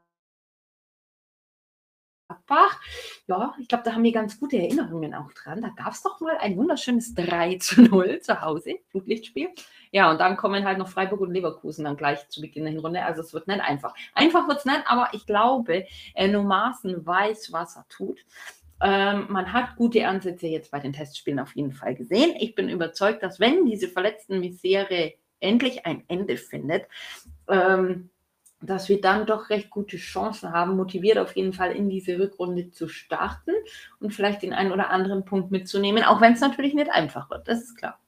[2.29, 2.79] Gladbach.
[3.27, 5.63] Ja, ich glaube, da haben wir ganz gute Erinnerungen auch dran.
[5.63, 9.49] Da gab es doch mal ein wunderschönes 3 zu 0 zu Hause, Flutlichtspiel.
[9.93, 13.03] Ja, und dann kommen halt noch Freiburg und Leverkusen dann gleich zu Beginn der Hinrunde.
[13.03, 13.95] Also es wird nicht einfach.
[14.13, 18.19] Einfach wird es nicht, aber ich glaube, Enno Maaßen weiß, was er tut.
[18.83, 22.37] Ähm, man hat gute Ansätze jetzt bei den Testspielen auf jeden Fall gesehen.
[22.39, 26.87] Ich bin überzeugt, dass wenn diese verletzten Misere endlich ein Ende findet,
[27.49, 28.11] ähm,
[28.61, 32.71] dass wir dann doch recht gute Chancen haben, motiviert auf jeden Fall in diese Rückrunde
[32.71, 33.53] zu starten
[34.01, 37.47] und vielleicht den einen oder anderen Punkt mitzunehmen, auch wenn es natürlich nicht einfach wird,
[37.47, 38.01] das ist klar.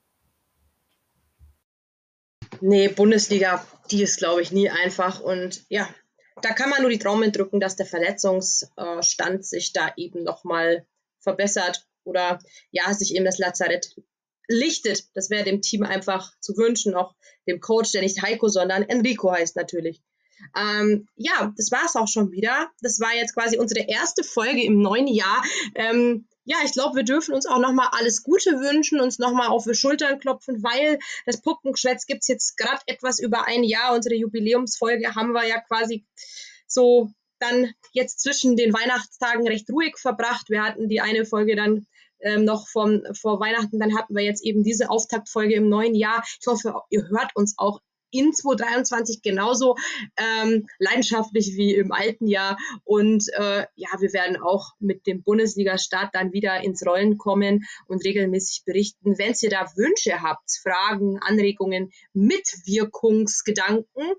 [2.61, 5.21] Nee, Bundesliga, die ist, glaube ich, nie einfach.
[5.21, 5.89] Und ja,
[6.43, 10.87] da kann man nur die Daumen drücken, dass der Verletzungsstand sich da eben nochmal
[11.21, 12.39] verbessert oder
[12.71, 13.95] ja, sich eben das Lazarett
[14.49, 15.05] lichtet.
[15.15, 17.15] Das wäre dem Team einfach zu wünschen, auch
[17.47, 20.03] dem Coach, der nicht Heiko, sondern Enrico heißt natürlich.
[20.57, 22.71] Ähm, ja, das war es auch schon wieder.
[22.81, 25.43] Das war jetzt quasi unsere erste Folge im neuen Jahr.
[25.75, 29.65] Ähm, ja, ich glaube, wir dürfen uns auch nochmal alles Gute wünschen, uns nochmal auf
[29.65, 33.95] die Schultern klopfen, weil das Puppengeschwätz gibt es jetzt gerade etwas über ein Jahr.
[33.95, 36.05] Unsere Jubiläumsfolge haben wir ja quasi
[36.67, 40.51] so dann jetzt zwischen den Weihnachtstagen recht ruhig verbracht.
[40.51, 41.87] Wir hatten die eine Folge dann
[42.21, 46.23] ähm, noch vom, vor Weihnachten, dann hatten wir jetzt eben diese Auftaktfolge im neuen Jahr.
[46.41, 47.81] Ich hoffe, ihr hört uns auch
[48.11, 49.77] in 2023 genauso
[50.17, 52.57] ähm, leidenschaftlich wie im alten Jahr.
[52.85, 58.05] Und äh, ja, wir werden auch mit dem Bundesliga-Start dann wieder ins Rollen kommen und
[58.05, 59.19] regelmäßig berichten.
[59.19, 64.15] Wenn ihr da Wünsche habt, Fragen, Anregungen, Mitwirkungsgedanken,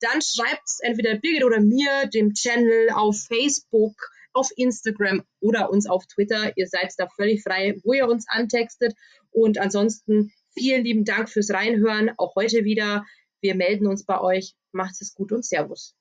[0.00, 3.94] dann schreibt es entweder Birgit oder mir, dem Channel auf Facebook,
[4.32, 6.52] auf Instagram oder uns auf Twitter.
[6.56, 8.94] Ihr seid da völlig frei, wo ihr uns antextet.
[9.30, 12.10] Und ansonsten vielen lieben Dank fürs Reinhören.
[12.16, 13.04] Auch heute wieder.
[13.42, 14.54] Wir melden uns bei euch.
[14.70, 15.96] Macht es gut und Servus.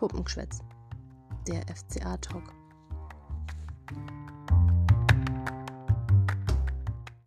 [0.00, 0.58] Puppengeschwätz.
[1.46, 2.52] Der FCA-Talk.